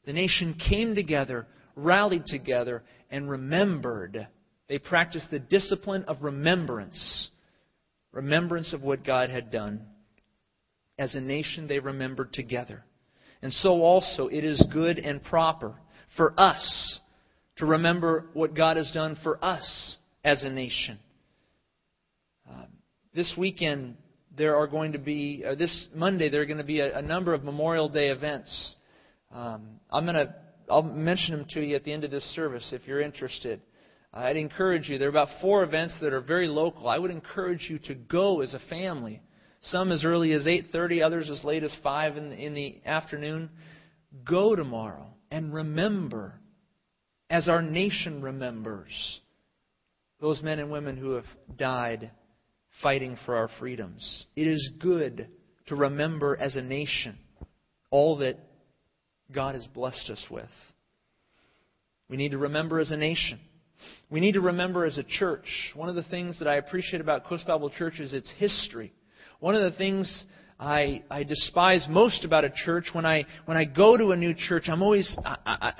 The 0.05 0.13
nation 0.13 0.55
came 0.69 0.95
together, 0.95 1.47
rallied 1.75 2.25
together, 2.25 2.83
and 3.09 3.29
remembered. 3.29 4.27
They 4.67 4.79
practiced 4.79 5.31
the 5.31 5.39
discipline 5.39 6.03
of 6.05 6.23
remembrance 6.23 7.29
remembrance 8.11 8.73
of 8.73 8.81
what 8.81 9.05
God 9.05 9.29
had 9.29 9.51
done. 9.51 9.81
As 10.97 11.15
a 11.15 11.21
nation, 11.21 11.67
they 11.67 11.79
remembered 11.79 12.33
together. 12.33 12.83
And 13.41 13.53
so 13.53 13.81
also 13.81 14.27
it 14.27 14.43
is 14.43 14.65
good 14.71 14.97
and 14.99 15.23
proper 15.23 15.75
for 16.17 16.33
us 16.37 16.99
to 17.57 17.65
remember 17.65 18.25
what 18.33 18.53
God 18.53 18.77
has 18.77 18.91
done 18.91 19.17
for 19.23 19.43
us 19.43 19.97
as 20.23 20.43
a 20.43 20.49
nation. 20.49 20.99
Uh, 22.49 22.65
this 23.13 23.33
weekend, 23.37 23.97
there 24.37 24.55
are 24.55 24.67
going 24.67 24.91
to 24.93 24.99
be, 24.99 25.43
uh, 25.47 25.55
this 25.55 25.89
Monday, 25.95 26.29
there 26.29 26.41
are 26.41 26.45
going 26.45 26.57
to 26.57 26.63
be 26.63 26.79
a, 26.79 26.97
a 26.97 27.01
number 27.01 27.33
of 27.33 27.43
Memorial 27.43 27.89
Day 27.89 28.09
events. 28.09 28.75
Um, 29.33 29.79
I'm 29.91 30.05
going 30.05 30.15
to, 30.15 30.33
I'll 30.69 30.83
mention 30.83 31.35
them 31.37 31.45
to 31.51 31.61
you 31.61 31.75
at 31.75 31.83
the 31.83 31.91
end 31.91 32.03
of 32.03 32.11
this 32.11 32.23
service 32.35 32.71
if 32.73 32.87
you're 32.87 33.01
interested. 33.01 33.61
I'd 34.13 34.37
encourage 34.37 34.89
you. 34.89 34.97
There 34.97 35.07
are 35.07 35.11
about 35.11 35.29
four 35.41 35.63
events 35.63 35.93
that 36.01 36.13
are 36.13 36.21
very 36.21 36.47
local. 36.47 36.87
I 36.87 36.97
would 36.97 37.11
encourage 37.11 37.67
you 37.69 37.79
to 37.79 37.95
go 37.95 38.41
as 38.41 38.53
a 38.53 38.59
family. 38.69 39.21
Some 39.61 39.91
as 39.91 40.05
early 40.05 40.31
as 40.33 40.45
8:30, 40.45 41.03
others 41.03 41.29
as 41.29 41.43
late 41.43 41.63
as 41.63 41.75
5 41.83 42.17
in 42.17 42.29
the, 42.29 42.35
in 42.35 42.53
the 42.53 42.81
afternoon. 42.85 43.49
Go 44.23 44.55
tomorrow 44.55 45.13
and 45.29 45.53
remember, 45.53 46.39
as 47.29 47.47
our 47.49 47.61
nation 47.61 48.23
remembers, 48.23 49.19
those 50.19 50.41
men 50.41 50.59
and 50.59 50.71
women 50.71 50.97
who 50.97 51.11
have 51.11 51.25
died 51.55 52.11
fighting 52.81 53.17
for 53.25 53.35
our 53.35 53.49
freedoms. 53.59 54.25
It 54.35 54.47
is 54.47 54.71
good 54.79 55.27
to 55.67 55.75
remember 55.75 56.37
as 56.37 56.55
a 56.55 56.61
nation 56.61 57.17
all 57.91 58.17
that 58.17 58.37
God 59.31 59.55
has 59.55 59.67
blessed 59.67 60.09
us 60.09 60.25
with. 60.29 60.49
We 62.09 62.17
need 62.17 62.31
to 62.31 62.37
remember 62.37 62.79
as 62.79 62.91
a 62.91 62.97
nation. 62.97 63.39
We 64.09 64.19
need 64.19 64.33
to 64.33 64.41
remember 64.41 64.85
as 64.85 64.97
a 64.97 65.03
church. 65.03 65.71
One 65.75 65.89
of 65.89 65.95
the 65.95 66.03
things 66.03 66.39
that 66.39 66.47
I 66.47 66.55
appreciate 66.55 67.01
about 67.01 67.25
Coast 67.25 67.47
Bible 67.47 67.69
Church 67.69 67.99
is 67.99 68.13
its 68.13 68.31
history. 68.37 68.91
One 69.39 69.55
of 69.55 69.71
the 69.71 69.77
things 69.77 70.25
I, 70.59 71.03
I 71.09 71.23
despise 71.23 71.87
most 71.89 72.25
about 72.25 72.43
a 72.43 72.49
church 72.49 72.89
when 72.91 73.05
I 73.05 73.25
when 73.45 73.55
I 73.55 73.63
go 73.63 73.95
to 73.95 74.11
a 74.11 74.17
new 74.17 74.33
church, 74.33 74.65
I'm 74.67 74.81
always 74.81 75.17
I, 75.25 75.37
I, 75.45 75.73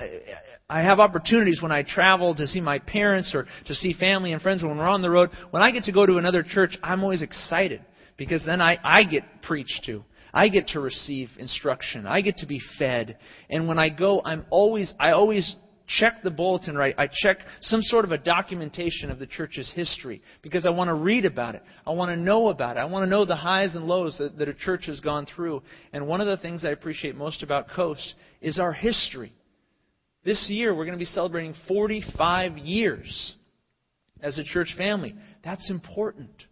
I 0.70 0.82
have 0.82 1.00
opportunities 1.00 1.60
when 1.60 1.70
I 1.70 1.82
travel 1.82 2.34
to 2.36 2.46
see 2.46 2.62
my 2.62 2.78
parents 2.78 3.32
or 3.34 3.46
to 3.66 3.74
see 3.74 3.92
family 3.92 4.32
and 4.32 4.40
friends 4.40 4.62
when 4.62 4.78
we're 4.78 4.88
on 4.88 5.02
the 5.02 5.10
road. 5.10 5.30
When 5.50 5.62
I 5.62 5.70
get 5.70 5.84
to 5.84 5.92
go 5.92 6.06
to 6.06 6.16
another 6.16 6.42
church, 6.42 6.78
I'm 6.82 7.02
always 7.02 7.20
excited 7.20 7.84
because 8.16 8.42
then 8.46 8.62
I, 8.62 8.78
I 8.82 9.02
get 9.02 9.42
preached 9.42 9.82
to. 9.86 10.02
I 10.32 10.48
get 10.48 10.68
to 10.68 10.80
receive 10.80 11.28
instruction. 11.38 12.06
I 12.06 12.22
get 12.22 12.36
to 12.38 12.46
be 12.46 12.60
fed. 12.78 13.18
And 13.50 13.68
when 13.68 13.78
I 13.78 13.90
go, 13.90 14.22
I'm 14.24 14.46
always 14.48 14.94
I 14.98 15.10
always 15.10 15.56
check 15.98 16.22
the 16.22 16.30
bulletin 16.30 16.76
right. 16.76 16.94
I 16.96 17.08
check 17.12 17.38
some 17.60 17.82
sort 17.82 18.04
of 18.04 18.12
a 18.12 18.18
documentation 18.18 19.10
of 19.10 19.18
the 19.18 19.26
church's 19.26 19.70
history 19.74 20.22
because 20.42 20.66
I 20.66 20.70
want 20.70 20.88
to 20.88 20.94
read 20.94 21.24
about 21.24 21.54
it. 21.54 21.62
I 21.86 21.90
want 21.90 22.10
to 22.10 22.16
know 22.16 22.48
about 22.48 22.76
it. 22.76 22.80
I 22.80 22.84
want 22.84 23.04
to 23.04 23.10
know 23.10 23.24
the 23.24 23.36
highs 23.36 23.74
and 23.74 23.86
lows 23.86 24.16
that, 24.18 24.38
that 24.38 24.48
a 24.48 24.54
church 24.54 24.86
has 24.86 25.00
gone 25.00 25.26
through. 25.26 25.62
And 25.92 26.06
one 26.06 26.20
of 26.20 26.26
the 26.26 26.36
things 26.36 26.64
I 26.64 26.70
appreciate 26.70 27.16
most 27.16 27.42
about 27.42 27.70
Coast 27.70 28.14
is 28.40 28.58
our 28.58 28.72
history. 28.72 29.32
This 30.24 30.48
year, 30.50 30.74
we're 30.74 30.84
going 30.84 30.98
to 30.98 30.98
be 30.98 31.06
celebrating 31.06 31.54
45 31.66 32.58
years 32.58 33.34
as 34.22 34.38
a 34.38 34.44
church 34.44 34.74
family. 34.76 35.14
That's 35.42 35.70
important. 35.70 36.44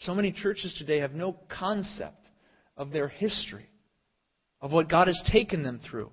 So 0.00 0.14
many 0.14 0.32
churches 0.32 0.74
today 0.78 1.00
have 1.00 1.12
no 1.12 1.36
concept 1.48 2.28
of 2.76 2.90
their 2.90 3.08
history, 3.08 3.68
of 4.60 4.72
what 4.72 4.88
God 4.88 5.06
has 5.06 5.22
taken 5.30 5.62
them 5.62 5.80
through. 5.88 6.10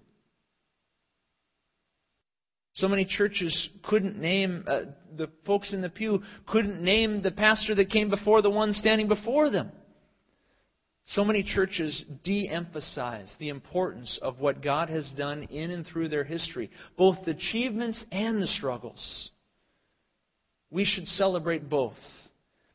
So 2.76 2.88
many 2.88 3.06
churches 3.06 3.70
couldn't 3.84 4.18
name, 4.18 4.64
uh, 4.68 4.82
the 5.18 5.30
folks 5.46 5.74
in 5.74 5.82
the 5.82 5.90
pew 5.90 6.24
couldn't 6.48 6.82
name 6.82 7.22
the 7.22 7.32
pastor 7.32 7.76
that 7.76 7.90
came 7.90 8.10
before 8.10 8.42
the 8.42 8.50
one 8.50 8.72
standing 8.74 9.08
before 9.08 9.50
them. 9.50 9.72
So 11.08 11.26
many 11.26 11.44
churches 11.44 12.06
de 12.24 12.48
emphasize 12.48 13.36
the 13.40 13.50
importance 13.50 14.18
of 14.22 14.40
what 14.40 14.62
God 14.62 14.90
has 14.90 15.12
done 15.18 15.44
in 15.44 15.72
and 15.72 15.86
through 15.86 16.08
their 16.08 16.24
history, 16.24 16.70
both 16.98 17.18
the 17.26 17.32
achievements 17.32 18.06
and 18.12 18.42
the 18.42 18.48
struggles. 18.48 19.32
We 20.70 20.86
should 20.86 21.08
celebrate 21.08 21.70
both, 21.70 21.98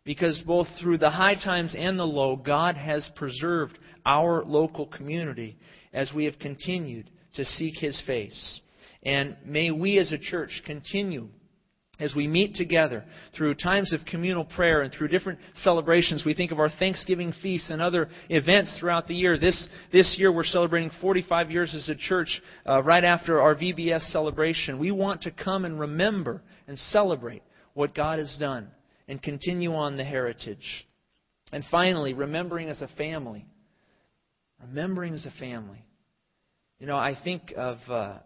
because 0.05 0.43
both 0.47 0.67
through 0.79 0.99
the 0.99 1.11
high 1.11 1.37
times 1.37 1.75
and 1.77 1.99
the 1.99 2.05
low, 2.05 2.37
God 2.37 2.77
has 2.77 3.09
preserved 3.17 3.79
our 4.05 4.45
local 4.45 4.87
community 4.87 5.57
as 5.95 6.13
we 6.15 6.27
have 6.27 6.39
continued 6.39 7.09
to 7.37 7.45
seek 7.45 7.79
His 7.79 7.99
face. 8.07 8.61
And 9.07 9.37
may 9.45 9.71
we 9.71 9.99
as 9.99 10.11
a 10.11 10.19
church 10.19 10.63
continue 10.67 11.29
as 12.01 12.13
we 12.15 12.27
meet 12.27 12.57
together 12.57 13.05
through 13.37 13.55
times 13.55 13.93
of 13.93 14.01
communal 14.05 14.45
prayer 14.45 14.83
and 14.83 14.93
through 14.93 15.09
different 15.09 15.39
celebrations, 15.63 16.25
we 16.27 16.35
think 16.35 16.51
of 16.51 16.59
our 16.59 16.69
Thanksgiving 16.69 17.33
feasts 17.41 17.71
and 17.71 17.81
other 17.81 18.09
events 18.29 18.77
throughout 18.79 19.07
the 19.07 19.15
year. 19.15 19.39
This, 19.39 19.69
this 19.93 20.17
year 20.19 20.33
we're 20.33 20.43
celebrating 20.43 20.91
45 21.01 21.53
years 21.53 21.73
as 21.73 21.89
a 21.89 21.95
church 21.95 22.43
uh, 22.69 22.83
right 22.83 23.05
after 23.05 23.41
our 23.41 23.55
VBS 23.55 24.11
celebration. 24.11 24.81
We 24.81 24.91
want 24.91 25.23
to 25.23 25.31
come 25.31 25.65
and 25.65 25.79
remember 25.79 26.43
and 26.67 26.77
celebrate 26.77 27.45
what 27.75 27.95
God 27.95 28.19
has 28.19 28.37
done 28.41 28.69
and 29.07 29.23
continue 29.23 29.73
on 29.73 29.97
the 29.97 30.05
heritage. 30.05 30.87
And 31.53 31.65
finally, 31.71 32.13
remembering 32.13 32.69
as 32.69 32.83
a 32.83 32.89
family. 32.89 33.47
Remembering 34.61 35.15
as 35.15 35.27
a 35.27 35.39
family. 35.39 35.86
You 36.79 36.87
know, 36.87 36.97
I 36.97 37.17
think 37.25 37.55
of 37.57 37.79
uh, 37.89 38.19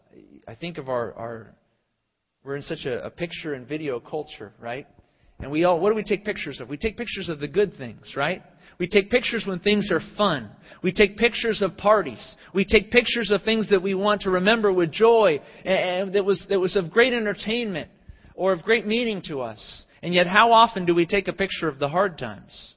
I 0.49 0.55
think 0.57 0.79
of 0.79 0.89
our, 0.89 1.15
our 1.15 1.55
we're 2.43 2.57
in 2.57 2.63
such 2.63 2.85
a, 2.85 3.05
a 3.05 3.11
picture 3.11 3.55
and 3.55 3.67
video 3.67 4.01
culture, 4.01 4.53
right? 4.59 4.89
And 5.39 5.53
we 5.53 5.63
all 5.65 5.79
what 5.79 5.91
do 5.91 5.95
we 5.95 6.03
take 6.03 6.25
pictures 6.25 6.61
of? 6.61 6.69
We 6.69 6.77
take 6.77 6.97
pictures 6.97 7.29
of 7.29 7.39
the 7.39 7.47
good 7.47 7.77
things, 7.77 8.15
right? 8.17 8.43
We 8.81 8.89
take 8.89 9.09
pictures 9.09 9.45
when 9.47 9.61
things 9.61 9.91
are 9.93 10.01
fun. 10.17 10.51
We 10.83 10.91
take 10.91 11.17
pictures 11.17 11.63
of 11.63 11.77
parties. 11.77 12.37
We 12.53 12.65
take 12.65 12.91
pictures 12.91 13.31
of 13.31 13.43
things 13.43 13.71
that 13.71 13.83
we 13.83 13.95
want 13.95 14.23
to 14.23 14.31
remember 14.31 14.73
with 14.73 14.91
joy 14.91 15.41
and 15.65 16.13
that 16.15 16.25
was 16.25 16.45
that 16.49 16.59
was 16.59 16.75
of 16.75 16.91
great 16.91 17.13
entertainment 17.13 17.89
or 18.35 18.53
of 18.53 18.63
great 18.63 18.85
meaning 18.85 19.23
to 19.29 19.43
us. 19.43 19.85
And 20.03 20.13
yet 20.13 20.27
how 20.27 20.53
often 20.53 20.87
do 20.87 20.95
we 20.95 21.07
take 21.07 21.29
a 21.29 21.33
picture 21.33 21.69
of 21.69 21.79
the 21.79 21.89
hard 21.89 22.19
times? 22.19 22.75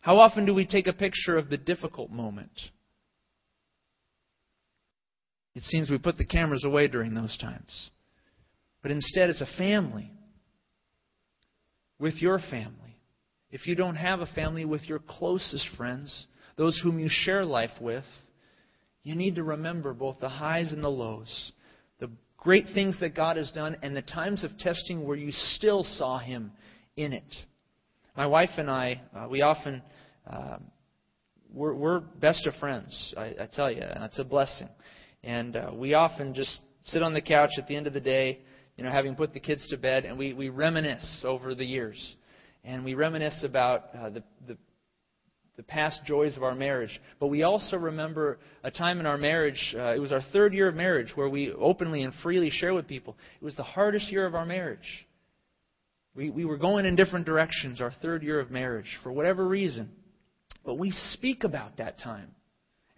How 0.00 0.18
often 0.18 0.46
do 0.46 0.54
we 0.54 0.66
take 0.66 0.88
a 0.88 0.92
picture 0.92 1.38
of 1.38 1.48
the 1.48 1.58
difficult 1.58 2.10
moment? 2.10 2.50
It 5.58 5.64
seems 5.64 5.90
we 5.90 5.98
put 5.98 6.16
the 6.16 6.24
cameras 6.24 6.62
away 6.62 6.86
during 6.86 7.14
those 7.14 7.36
times. 7.36 7.90
But 8.80 8.92
instead, 8.92 9.28
as 9.28 9.40
a 9.40 9.58
family, 9.58 10.08
with 11.98 12.14
your 12.22 12.38
family, 12.38 12.96
if 13.50 13.66
you 13.66 13.74
don't 13.74 13.96
have 13.96 14.20
a 14.20 14.26
family 14.26 14.64
with 14.64 14.84
your 14.88 15.00
closest 15.00 15.68
friends, 15.76 16.26
those 16.56 16.80
whom 16.80 17.00
you 17.00 17.08
share 17.10 17.44
life 17.44 17.72
with, 17.80 18.04
you 19.02 19.16
need 19.16 19.34
to 19.34 19.42
remember 19.42 19.92
both 19.94 20.20
the 20.20 20.28
highs 20.28 20.72
and 20.72 20.80
the 20.80 20.88
lows, 20.88 21.50
the 21.98 22.08
great 22.36 22.66
things 22.72 22.96
that 23.00 23.16
God 23.16 23.36
has 23.36 23.50
done, 23.50 23.78
and 23.82 23.96
the 23.96 24.02
times 24.02 24.44
of 24.44 24.56
testing 24.58 25.04
where 25.04 25.16
you 25.16 25.32
still 25.32 25.82
saw 25.82 26.20
Him 26.20 26.52
in 26.96 27.12
it. 27.12 27.34
My 28.16 28.26
wife 28.26 28.50
and 28.58 28.70
I, 28.70 29.00
uh, 29.12 29.26
we 29.28 29.42
often, 29.42 29.82
uh, 30.24 30.58
we're, 31.52 31.74
we're 31.74 31.98
best 31.98 32.46
of 32.46 32.54
friends, 32.60 33.12
I, 33.16 33.34
I 33.40 33.48
tell 33.52 33.72
you, 33.72 33.82
and 33.82 34.04
it's 34.04 34.20
a 34.20 34.24
blessing. 34.24 34.68
And 35.24 35.56
uh, 35.56 35.70
we 35.74 35.94
often 35.94 36.34
just 36.34 36.60
sit 36.84 37.02
on 37.02 37.12
the 37.12 37.20
couch 37.20 37.50
at 37.58 37.66
the 37.66 37.76
end 37.76 37.86
of 37.86 37.92
the 37.92 38.00
day, 38.00 38.40
you 38.76 38.84
know, 38.84 38.90
having 38.90 39.14
put 39.14 39.34
the 39.34 39.40
kids 39.40 39.66
to 39.68 39.76
bed, 39.76 40.04
and 40.04 40.16
we, 40.16 40.32
we 40.32 40.48
reminisce 40.48 41.22
over 41.24 41.54
the 41.54 41.64
years. 41.64 42.16
And 42.64 42.84
we 42.84 42.94
reminisce 42.94 43.42
about 43.44 43.86
uh, 43.98 44.10
the, 44.10 44.22
the, 44.46 44.56
the 45.56 45.62
past 45.64 46.00
joys 46.06 46.36
of 46.36 46.44
our 46.44 46.54
marriage. 46.54 47.00
But 47.18 47.26
we 47.26 47.42
also 47.42 47.76
remember 47.76 48.38
a 48.62 48.70
time 48.70 49.00
in 49.00 49.06
our 49.06 49.18
marriage, 49.18 49.74
uh, 49.76 49.94
it 49.94 49.98
was 49.98 50.12
our 50.12 50.22
third 50.32 50.54
year 50.54 50.68
of 50.68 50.76
marriage, 50.76 51.12
where 51.16 51.28
we 51.28 51.52
openly 51.52 52.02
and 52.04 52.12
freely 52.22 52.50
share 52.50 52.74
with 52.74 52.86
people. 52.86 53.16
It 53.40 53.44
was 53.44 53.56
the 53.56 53.64
hardest 53.64 54.10
year 54.12 54.26
of 54.26 54.34
our 54.34 54.46
marriage. 54.46 55.06
We, 56.14 56.30
we 56.30 56.44
were 56.44 56.56
going 56.56 56.84
in 56.84 56.96
different 56.96 57.26
directions, 57.26 57.80
our 57.80 57.92
third 58.02 58.22
year 58.22 58.40
of 58.40 58.50
marriage, 58.50 58.98
for 59.02 59.12
whatever 59.12 59.46
reason. 59.46 59.90
But 60.64 60.78
we 60.78 60.90
speak 61.12 61.44
about 61.44 61.78
that 61.78 61.98
time. 62.00 62.30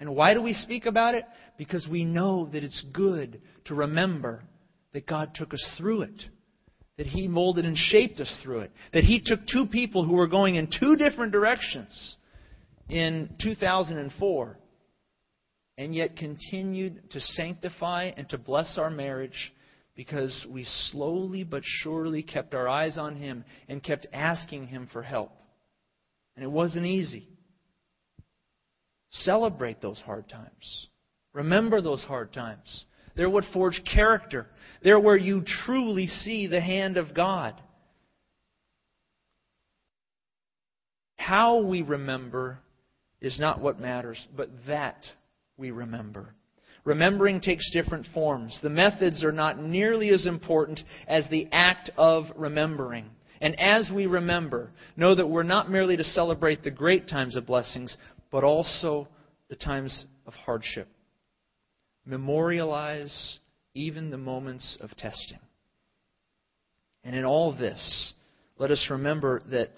And 0.00 0.16
why 0.16 0.32
do 0.32 0.40
we 0.40 0.54
speak 0.54 0.86
about 0.86 1.14
it? 1.14 1.24
Because 1.58 1.86
we 1.86 2.04
know 2.04 2.48
that 2.52 2.64
it's 2.64 2.82
good 2.92 3.42
to 3.66 3.74
remember 3.74 4.42
that 4.94 5.06
God 5.06 5.32
took 5.34 5.52
us 5.52 5.74
through 5.76 6.02
it. 6.02 6.24
That 6.96 7.06
He 7.06 7.28
molded 7.28 7.66
and 7.66 7.76
shaped 7.76 8.18
us 8.18 8.34
through 8.42 8.60
it. 8.60 8.72
That 8.94 9.04
He 9.04 9.20
took 9.24 9.40
two 9.46 9.66
people 9.66 10.04
who 10.04 10.14
were 10.14 10.26
going 10.26 10.54
in 10.56 10.70
two 10.80 10.96
different 10.96 11.32
directions 11.32 12.16
in 12.88 13.28
2004 13.42 14.58
and 15.78 15.94
yet 15.94 16.16
continued 16.16 17.10
to 17.10 17.20
sanctify 17.20 18.10
and 18.16 18.28
to 18.30 18.38
bless 18.38 18.76
our 18.78 18.90
marriage 18.90 19.52
because 19.94 20.46
we 20.48 20.64
slowly 20.90 21.44
but 21.44 21.62
surely 21.64 22.22
kept 22.22 22.54
our 22.54 22.68
eyes 22.68 22.96
on 22.96 23.16
Him 23.16 23.44
and 23.68 23.82
kept 23.82 24.06
asking 24.12 24.66
Him 24.66 24.88
for 24.92 25.02
help. 25.02 25.32
And 26.36 26.44
it 26.44 26.50
wasn't 26.50 26.86
easy. 26.86 27.28
Celebrate 29.10 29.80
those 29.80 30.00
hard 30.00 30.28
times. 30.28 30.88
Remember 31.32 31.80
those 31.80 32.02
hard 32.02 32.32
times. 32.32 32.84
They're 33.16 33.30
what 33.30 33.44
forge 33.52 33.82
character. 33.92 34.46
They're 34.82 35.00
where 35.00 35.16
you 35.16 35.42
truly 35.64 36.06
see 36.06 36.46
the 36.46 36.60
hand 36.60 36.96
of 36.96 37.14
God. 37.14 37.54
How 41.16 41.62
we 41.62 41.82
remember 41.82 42.58
is 43.20 43.38
not 43.38 43.60
what 43.60 43.80
matters, 43.80 44.26
but 44.36 44.48
that 44.66 45.04
we 45.56 45.70
remember. 45.70 46.34
Remembering 46.84 47.40
takes 47.40 47.70
different 47.72 48.06
forms. 48.14 48.58
The 48.62 48.70
methods 48.70 49.22
are 49.22 49.32
not 49.32 49.62
nearly 49.62 50.08
as 50.10 50.26
important 50.26 50.80
as 51.06 51.28
the 51.28 51.46
act 51.52 51.90
of 51.98 52.24
remembering. 52.36 53.11
And 53.42 53.58
as 53.61 53.90
we 53.94 54.06
remember, 54.06 54.70
know 54.96 55.14
that 55.14 55.28
we're 55.28 55.42
not 55.42 55.70
merely 55.70 55.96
to 55.96 56.04
celebrate 56.04 56.62
the 56.62 56.70
great 56.70 57.08
times 57.08 57.36
of 57.36 57.46
blessings, 57.46 57.96
but 58.31 58.45
also 58.45 59.09
the 59.49 59.57
times 59.57 60.05
of 60.26 60.35
hardship. 60.35 60.89
Memorialize 62.05 63.39
even 63.74 64.11
the 64.11 64.18
moments 64.18 64.76
of 64.81 64.91
testing. 64.97 65.39
And 67.05 67.14
in 67.14 67.24
all 67.24 67.53
this, 67.53 68.12
let 68.59 68.70
us 68.70 68.87
remember 68.91 69.43
that 69.51 69.70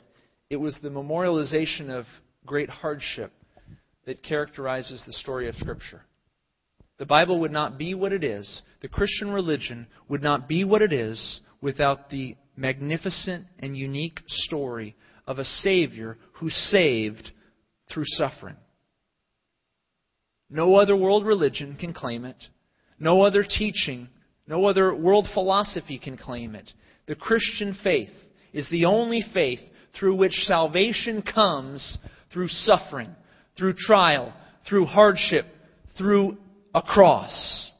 it 0.51 0.57
was 0.57 0.77
the 0.83 0.89
memorialization 0.89 1.89
of 1.91 2.05
great 2.45 2.69
hardship 2.69 3.33
that 4.07 4.23
characterizes 4.23 5.03
the 5.07 5.13
story 5.13 5.49
of 5.49 5.55
Scripture. 5.57 6.03
The 6.99 7.07
Bible 7.07 7.41
would 7.41 7.53
not 7.53 7.79
be 7.79 7.95
what 7.95 8.13
it 8.13 8.25
is, 8.25 8.63
the 8.81 8.89
Christian 8.89 9.31
religion 9.31 9.87
would 10.09 10.23
not 10.23 10.49
be 10.49 10.65
what 10.65 10.83
it 10.83 10.93
is 10.93 11.41
without 11.61 12.11
the 12.11 12.37
magnificent 12.57 13.47
and 13.59 13.77
unique 13.77 14.21
story 14.27 14.95
of 15.27 15.39
a 15.39 15.45
Savior 15.45 16.19
who 16.35 16.51
saved 16.51 17.31
through 17.93 18.05
suffering. 18.07 18.57
No 20.51 20.77
other 20.77 20.97
world 20.97 21.25
religion 21.25 21.77
can 21.79 21.93
claim 21.93 22.25
it. 22.25 22.37
No 22.99 23.23
other 23.23 23.43
teaching, 23.43 24.09
no 24.47 24.67
other 24.67 24.95
world 24.95 25.27
philosophy 25.33 25.99
can 25.99 26.17
claim 26.17 26.55
it. 26.55 26.73
The 27.07 27.15
Christian 27.15 27.77
faith 27.83 28.11
is 28.53 28.69
the 28.71 28.85
only 28.85 29.25
faith 29.33 29.61
through 29.99 30.17
which 30.17 30.33
salvation 30.33 31.23
comes 31.23 31.99
through 32.33 32.49
suffering, 32.49 33.15
through 33.57 33.75
trial, 33.75 34.33
through 34.69 34.87
hardship, 34.87 35.47
through 35.99 36.37
a 36.75 36.83
cross. 36.83 37.71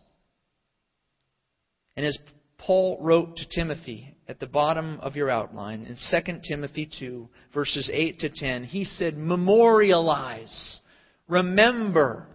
And 1.97 2.07
as 2.07 2.17
Paul 2.59 2.99
wrote 3.01 3.37
to 3.37 3.47
Timothy 3.49 4.15
at 4.33 4.41
the 4.41 4.47
bottom 4.47 4.99
of 5.03 5.15
your 5.15 5.29
outline 5.29 5.85
in 5.85 5.95
2 6.25 6.39
Timothy 6.49 6.89
2, 6.99 7.29
verses 7.53 7.91
8 7.93 8.19
to 8.21 8.31
10, 8.31 8.65
he 8.65 8.83
said, 8.83 9.19
Memorialize, 9.19 10.81
remember 11.29 12.27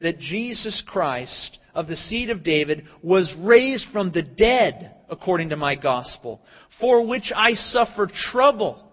that 0.00 0.20
Jesus 0.20 0.84
Christ 0.86 1.58
of 1.74 1.88
the 1.88 1.96
seed 1.96 2.30
of 2.30 2.44
David 2.44 2.86
was 3.02 3.34
raised 3.40 3.86
from 3.92 4.12
the 4.12 4.22
dead 4.22 4.94
according 5.10 5.48
to 5.48 5.56
my 5.56 5.74
gospel, 5.74 6.42
for 6.78 7.04
which 7.04 7.32
I 7.34 7.54
suffer 7.54 8.08
trouble 8.30 8.88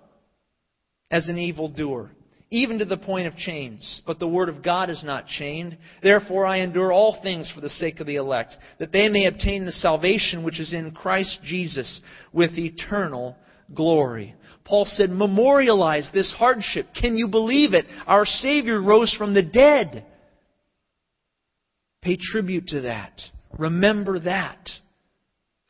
as 1.11 1.27
an 1.27 1.37
evildoer 1.37 2.13
even 2.53 2.77
to 2.77 2.85
the 2.85 2.97
point 2.97 3.25
of 3.25 3.35
chains. 3.35 4.01
But 4.05 4.19
the 4.19 4.27
word 4.27 4.47
of 4.47 4.61
God 4.61 4.91
is 4.91 5.03
not 5.03 5.25
chained. 5.25 5.75
Therefore 6.03 6.45
I 6.45 6.59
endure 6.59 6.93
all 6.93 7.19
things 7.23 7.51
for 7.53 7.61
the 7.61 7.69
sake 7.69 7.99
of 7.99 8.05
the 8.05 8.17
elect, 8.17 8.55
that 8.77 8.91
they 8.91 9.09
may 9.09 9.25
obtain 9.25 9.65
the 9.65 9.71
salvation 9.71 10.43
which 10.43 10.59
is 10.59 10.71
in 10.71 10.91
Christ 10.91 11.39
Jesus 11.43 11.99
with 12.31 12.51
eternal 12.51 13.35
glory. 13.73 14.35
Paul 14.65 14.85
said, 14.85 15.09
memorialize 15.09 16.07
this 16.13 16.31
hardship. 16.37 16.85
Can 16.99 17.17
you 17.17 17.27
believe 17.27 17.73
it? 17.73 17.85
Our 18.05 18.23
Savior 18.23 18.79
rose 18.79 19.13
from 19.17 19.33
the 19.33 19.41
dead. 19.41 20.05
Pay 22.03 22.19
tribute 22.21 22.67
to 22.67 22.81
that. 22.81 23.19
Remember 23.57 24.19
that 24.19 24.69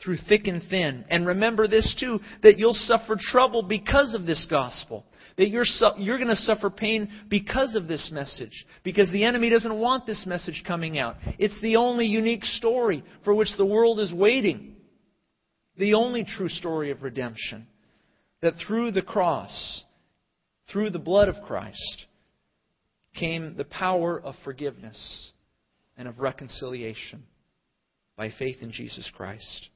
through 0.04 0.18
thick 0.28 0.48
and 0.48 0.62
thin. 0.70 1.06
And 1.10 1.26
remember 1.26 1.68
this 1.68 1.96
too, 1.98 2.20
that 2.44 2.60
you'll 2.60 2.74
suffer 2.74 3.16
trouble 3.18 3.64
because 3.64 4.14
of 4.14 4.26
this 4.26 4.46
gospel. 4.50 5.06
That 5.38 5.50
you're, 5.50 5.66
su- 5.66 5.94
you're 5.98 6.18
going 6.18 6.30
to 6.30 6.36
suffer 6.36 6.70
pain 6.70 7.10
because 7.28 7.76
of 7.76 7.88
this 7.88 8.10
message. 8.12 8.66
Because 8.84 9.12
the 9.12 9.24
enemy 9.24 9.50
doesn't 9.50 9.80
want 9.80 10.06
this 10.06 10.26
message 10.28 10.64
coming 10.66 11.00
out. 11.00 11.16
It's 11.40 11.60
the 11.62 11.78
only 11.78 12.06
unique 12.06 12.44
story 12.44 13.04
for 13.24 13.34
which 13.34 13.50
the 13.58 13.66
world 13.66 14.00
is 14.00 14.14
waiting. 14.14 14.76
The 15.78 15.96
only 15.96 16.24
true 16.24 16.50
story 16.50 16.92
of 16.92 17.02
redemption. 17.02 17.68
That 18.42 18.56
through 18.68 18.92
the 18.92 19.02
cross, 19.02 19.84
through 20.72 20.92
the 20.92 21.00
blood 21.00 21.30
of 21.30 21.42
Christ, 21.44 22.06
came 23.16 23.56
the 23.56 23.64
power 23.64 24.20
of 24.20 24.36
forgiveness 24.44 25.32
and 25.98 26.08
of 26.08 26.20
reconciliation 26.20 27.24
by 28.16 28.32
faith 28.38 28.58
in 28.62 28.72
Jesus 28.72 29.10
Christ. 29.16 29.70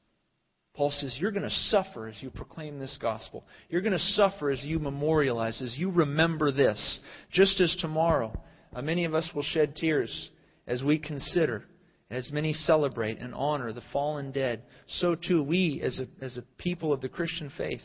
Paul 0.77 0.91
says, 0.91 1.17
You're 1.19 1.31
going 1.31 1.41
to 1.41 1.49
suffer 1.49 2.07
as 2.07 2.21
you 2.21 2.29
proclaim 2.29 2.77
this 2.77 2.95
gospel. 3.01 3.43
You're 3.67 3.81
going 3.81 3.93
to 3.93 3.99
suffer 3.99 4.51
as 4.51 4.63
you 4.63 4.77
memorialize, 4.77 5.59
as 5.59 5.75
you 5.75 5.89
remember 5.89 6.51
this. 6.51 6.99
Just 7.31 7.59
as 7.59 7.75
tomorrow, 7.81 8.31
uh, 8.75 8.83
many 8.83 9.03
of 9.03 9.15
us 9.15 9.27
will 9.33 9.41
shed 9.41 9.75
tears 9.75 10.29
as 10.67 10.83
we 10.83 10.99
consider, 10.99 11.63
as 12.11 12.31
many 12.31 12.53
celebrate 12.53 13.17
and 13.17 13.33
honor 13.33 13.73
the 13.73 13.81
fallen 13.91 14.31
dead, 14.31 14.61
so 14.87 15.15
too 15.15 15.41
we, 15.41 15.81
as 15.83 15.99
a, 15.99 16.23
as 16.23 16.37
a 16.37 16.43
people 16.59 16.93
of 16.93 17.01
the 17.01 17.09
Christian 17.09 17.51
faith, 17.57 17.81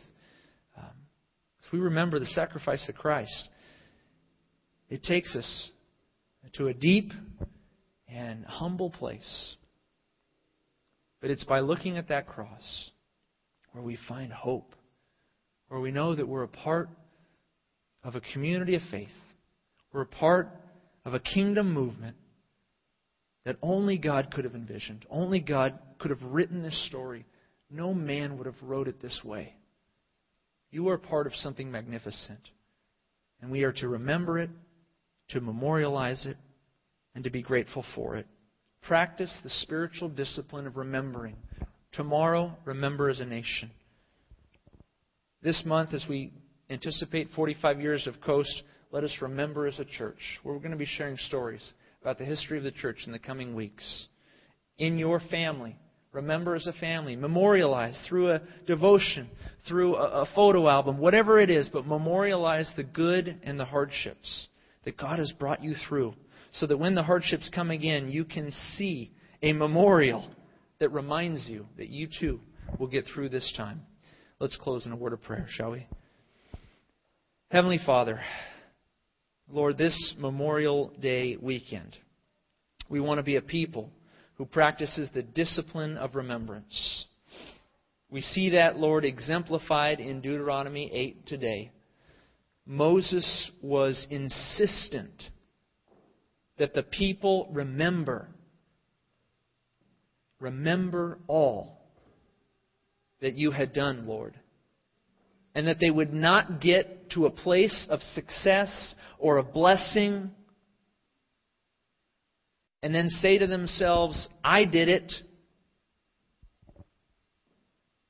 um, 0.76 0.84
as 1.64 1.72
we 1.72 1.78
remember 1.78 2.18
the 2.18 2.26
sacrifice 2.26 2.86
of 2.90 2.94
Christ, 2.94 3.48
it 4.90 5.02
takes 5.02 5.34
us 5.34 5.70
to 6.54 6.68
a 6.68 6.74
deep 6.74 7.10
and 8.06 8.44
humble 8.44 8.90
place 8.90 9.56
but 11.22 11.30
it's 11.30 11.44
by 11.44 11.60
looking 11.60 11.96
at 11.96 12.08
that 12.08 12.26
cross 12.26 12.90
where 13.70 13.82
we 13.82 13.96
find 14.08 14.32
hope, 14.32 14.74
where 15.68 15.80
we 15.80 15.92
know 15.92 16.14
that 16.14 16.28
we're 16.28 16.42
a 16.42 16.48
part 16.48 16.90
of 18.04 18.16
a 18.16 18.20
community 18.32 18.74
of 18.74 18.82
faith, 18.90 19.08
we're 19.92 20.02
a 20.02 20.06
part 20.06 20.50
of 21.04 21.14
a 21.14 21.20
kingdom 21.20 21.72
movement 21.72 22.16
that 23.44 23.56
only 23.62 23.98
God 23.98 24.32
could 24.32 24.44
have 24.44 24.54
envisioned. 24.54 25.06
Only 25.08 25.40
God 25.40 25.78
could 25.98 26.10
have 26.10 26.22
written 26.22 26.62
this 26.62 26.86
story. 26.86 27.24
No 27.70 27.94
man 27.94 28.36
would 28.36 28.46
have 28.46 28.60
wrote 28.62 28.88
it 28.88 29.00
this 29.00 29.20
way. 29.24 29.54
You 30.70 30.88
are 30.88 30.98
part 30.98 31.26
of 31.26 31.34
something 31.36 31.70
magnificent. 31.70 32.40
And 33.40 33.50
we 33.50 33.62
are 33.62 33.72
to 33.72 33.88
remember 33.88 34.38
it, 34.38 34.50
to 35.30 35.40
memorialize 35.40 36.26
it, 36.26 36.36
and 37.14 37.24
to 37.24 37.30
be 37.30 37.42
grateful 37.42 37.84
for 37.94 38.16
it. 38.16 38.26
Practice 38.82 39.36
the 39.44 39.50
spiritual 39.50 40.08
discipline 40.08 40.66
of 40.66 40.76
remembering. 40.76 41.36
Tomorrow, 41.92 42.56
remember 42.64 43.08
as 43.08 43.20
a 43.20 43.24
nation. 43.24 43.70
This 45.42 45.62
month, 45.64 45.94
as 45.94 46.04
we 46.08 46.32
anticipate 46.68 47.30
45 47.34 47.80
years 47.80 48.06
of 48.06 48.20
Coast, 48.20 48.62
let 48.90 49.04
us 49.04 49.16
remember 49.20 49.66
as 49.66 49.78
a 49.78 49.84
church. 49.84 50.18
We're 50.42 50.58
going 50.58 50.72
to 50.72 50.76
be 50.76 50.86
sharing 50.86 51.16
stories 51.16 51.62
about 52.00 52.18
the 52.18 52.24
history 52.24 52.58
of 52.58 52.64
the 52.64 52.72
church 52.72 52.98
in 53.06 53.12
the 53.12 53.18
coming 53.18 53.54
weeks. 53.54 54.06
In 54.78 54.98
your 54.98 55.20
family, 55.30 55.76
remember 56.10 56.56
as 56.56 56.66
a 56.66 56.72
family. 56.72 57.14
Memorialize 57.14 57.98
through 58.08 58.32
a 58.32 58.40
devotion, 58.66 59.30
through 59.68 59.94
a, 59.94 60.22
a 60.22 60.26
photo 60.34 60.68
album, 60.68 60.98
whatever 60.98 61.38
it 61.38 61.50
is, 61.50 61.68
but 61.72 61.86
memorialize 61.86 62.70
the 62.76 62.82
good 62.82 63.38
and 63.44 63.60
the 63.60 63.64
hardships 63.64 64.48
that 64.84 64.96
God 64.96 65.20
has 65.20 65.32
brought 65.38 65.62
you 65.62 65.74
through 65.88 66.14
so 66.52 66.66
that 66.66 66.78
when 66.78 66.94
the 66.94 67.02
hardships 67.02 67.50
come 67.52 67.70
again, 67.70 68.10
you 68.10 68.24
can 68.24 68.52
see 68.76 69.10
a 69.42 69.52
memorial 69.52 70.30
that 70.78 70.90
reminds 70.90 71.48
you 71.48 71.66
that 71.78 71.88
you 71.88 72.08
too 72.20 72.40
will 72.78 72.86
get 72.86 73.06
through 73.06 73.28
this 73.28 73.52
time. 73.56 73.82
Let's 74.38 74.56
close 74.56 74.86
in 74.86 74.92
a 74.92 74.96
word 74.96 75.12
of 75.12 75.22
prayer, 75.22 75.46
shall 75.50 75.72
we? 75.72 75.86
Heavenly 77.50 77.78
Father, 77.84 78.20
Lord, 79.50 79.76
this 79.76 80.14
Memorial 80.18 80.92
Day 81.00 81.36
weekend, 81.40 81.96
we 82.88 83.00
want 83.00 83.18
to 83.18 83.22
be 83.22 83.36
a 83.36 83.42
people 83.42 83.90
who 84.34 84.44
practices 84.44 85.08
the 85.12 85.22
discipline 85.22 85.96
of 85.96 86.14
remembrance. 86.14 87.06
We 88.10 88.20
see 88.20 88.50
that, 88.50 88.76
Lord, 88.76 89.04
exemplified 89.04 90.00
in 90.00 90.20
Deuteronomy 90.20 90.90
8 90.92 91.26
today. 91.26 91.70
Moses 92.66 93.50
was 93.62 94.06
insistent 94.10 95.30
that 96.58 96.74
the 96.74 96.82
people 96.82 97.48
remember. 97.52 98.28
Remember 100.40 101.18
all 101.28 101.80
that 103.20 103.34
you 103.34 103.50
had 103.50 103.72
done, 103.72 104.06
Lord. 104.06 104.38
And 105.54 105.66
that 105.66 105.78
they 105.80 105.90
would 105.90 106.12
not 106.12 106.60
get 106.60 107.10
to 107.10 107.26
a 107.26 107.30
place 107.30 107.86
of 107.90 108.00
success 108.14 108.94
or 109.18 109.36
of 109.36 109.52
blessing 109.52 110.30
and 112.82 112.94
then 112.94 113.08
say 113.08 113.38
to 113.38 113.46
themselves, 113.46 114.28
I 114.42 114.64
did 114.64 114.88
it. 114.88 115.12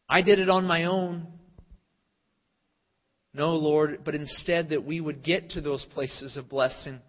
I 0.08 0.22
did 0.22 0.38
it 0.38 0.48
on 0.48 0.66
my 0.66 0.84
own. 0.84 1.26
No, 3.34 3.56
Lord, 3.56 4.00
but 4.04 4.14
instead 4.14 4.70
that 4.70 4.84
we 4.84 5.00
would 5.00 5.22
get 5.22 5.50
to 5.50 5.60
those 5.60 5.86
places 5.92 6.36
of 6.36 6.48
blessing 6.48 7.00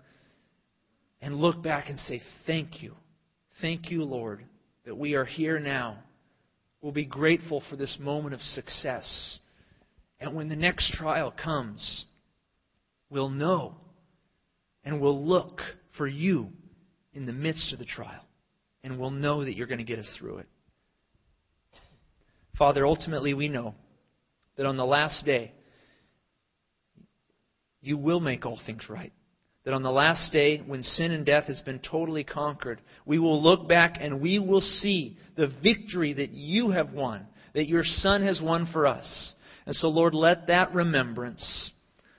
and 1.24 1.38
look 1.38 1.64
back 1.64 1.90
and 1.90 1.98
say, 2.02 2.22
Thank 2.46 2.84
you. 2.84 2.94
Thank 3.62 3.90
you, 3.90 4.04
Lord, 4.04 4.44
that 4.86 4.98
we 4.98 5.16
are 5.16 5.24
here 5.24 5.58
now. 5.58 6.00
We'll 6.82 6.92
be 6.92 7.06
grateful 7.06 7.64
for 7.70 7.78
this 7.78 7.98
moment 8.00 8.34
of 8.34 8.42
success. 8.42 9.40
And 10.20 10.36
when 10.36 10.50
the 10.50 10.58
next 10.58 10.92
trial 10.92 11.32
comes, 11.32 12.06
we'll 13.10 13.30
know 13.30 13.76
and 14.84 15.00
we'll 15.00 15.26
look 15.26 15.62
for 15.98 16.08
you 16.08 16.50
in 17.14 17.26
the 17.26 17.32
midst 17.32 17.72
of 17.72 17.80
the 17.80 17.86
trial. 17.86 18.26
And 18.84 19.00
we'll 19.00 19.12
know 19.12 19.46
that 19.46 19.56
you're 19.56 19.68
going 19.68 19.78
to 19.78 19.86
get 19.86 20.00
us 20.00 20.14
through 20.20 20.40
it. 20.40 20.48
Father, 22.58 22.86
ultimately 22.86 23.34
we 23.34 23.48
know 23.48 23.76
that 24.58 24.66
on 24.66 24.76
the 24.76 24.86
last 24.86 25.24
day, 25.26 25.54
you 27.82 27.98
will 27.98 28.20
make 28.20 28.46
all 28.46 28.60
things 28.66 28.84
right 28.90 29.14
that 29.66 29.74
on 29.74 29.84
the 29.84 29.92
last 29.92 30.32
day, 30.34 30.58
when 30.60 30.84
sin 30.84 31.12
and 31.12 31.26
death 31.26 31.46
has 31.46 31.62
been 31.62 31.80
totally 31.80 32.24
conquered, 32.24 32.82
we 33.06 33.18
will 33.18 33.42
look 33.42 33.68
back 33.68 33.98
and 34.00 34.22
we 34.22 34.40
will 34.40 34.62
see 34.62 35.18
the 35.38 35.52
victory 35.64 36.14
that 36.14 36.32
you 36.32 36.72
have 36.72 36.92
won, 36.92 37.26
that 37.54 37.68
your 37.68 37.84
Son 37.84 38.24
has 38.24 38.42
won 38.42 38.68
for 38.74 38.86
us. 38.86 39.34
And 39.66 39.76
so, 39.76 39.88
Lord, 39.88 40.14
let 40.14 40.48
that 40.48 40.74
remembrance, 40.74 41.72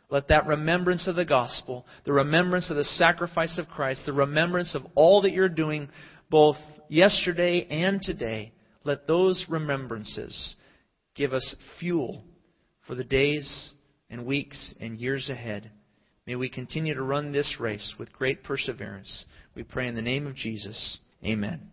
let 0.09 0.29
that 0.29 0.47
remembrance 0.47 1.07
of 1.07 1.17
the 1.17 1.27
gospel, 1.27 1.85
the 2.07 2.13
remembrance 2.13 2.71
of 2.71 2.77
the 2.77 2.85
sacrifice 2.85 3.59
of 3.59 3.69
Christ, 3.69 4.03
the 4.07 4.15
remembrance 4.15 4.75
of 4.75 4.83
all 4.95 5.23
that 5.23 5.33
you're 5.33 5.49
doing 5.51 5.89
both 6.31 6.57
yesterday 6.89 7.67
and 7.69 8.01
today, 8.01 8.53
let 8.85 9.07
those 9.07 9.45
remembrances 9.49 10.55
give 11.15 11.35
us 11.35 11.55
fuel 11.79 12.25
for 12.87 12.95
the 12.95 13.05
days 13.05 13.73
and 14.09 14.25
weeks 14.25 14.75
and 14.81 14.97
years 14.97 15.29
ahead. 15.29 15.71
May 16.27 16.37
we 16.37 16.49
continue 16.49 16.95
to 16.95 17.03
run 17.03 17.33
this 17.33 17.57
race 17.61 17.95
with 17.99 18.13
great 18.13 18.43
perseverance. 18.43 19.27
We 19.55 19.63
pray 19.63 19.89
in 19.89 19.95
the 19.95 20.03
name 20.03 20.27
of 20.27 20.35
Jesus. 20.35 20.99
Amen. 21.23 21.71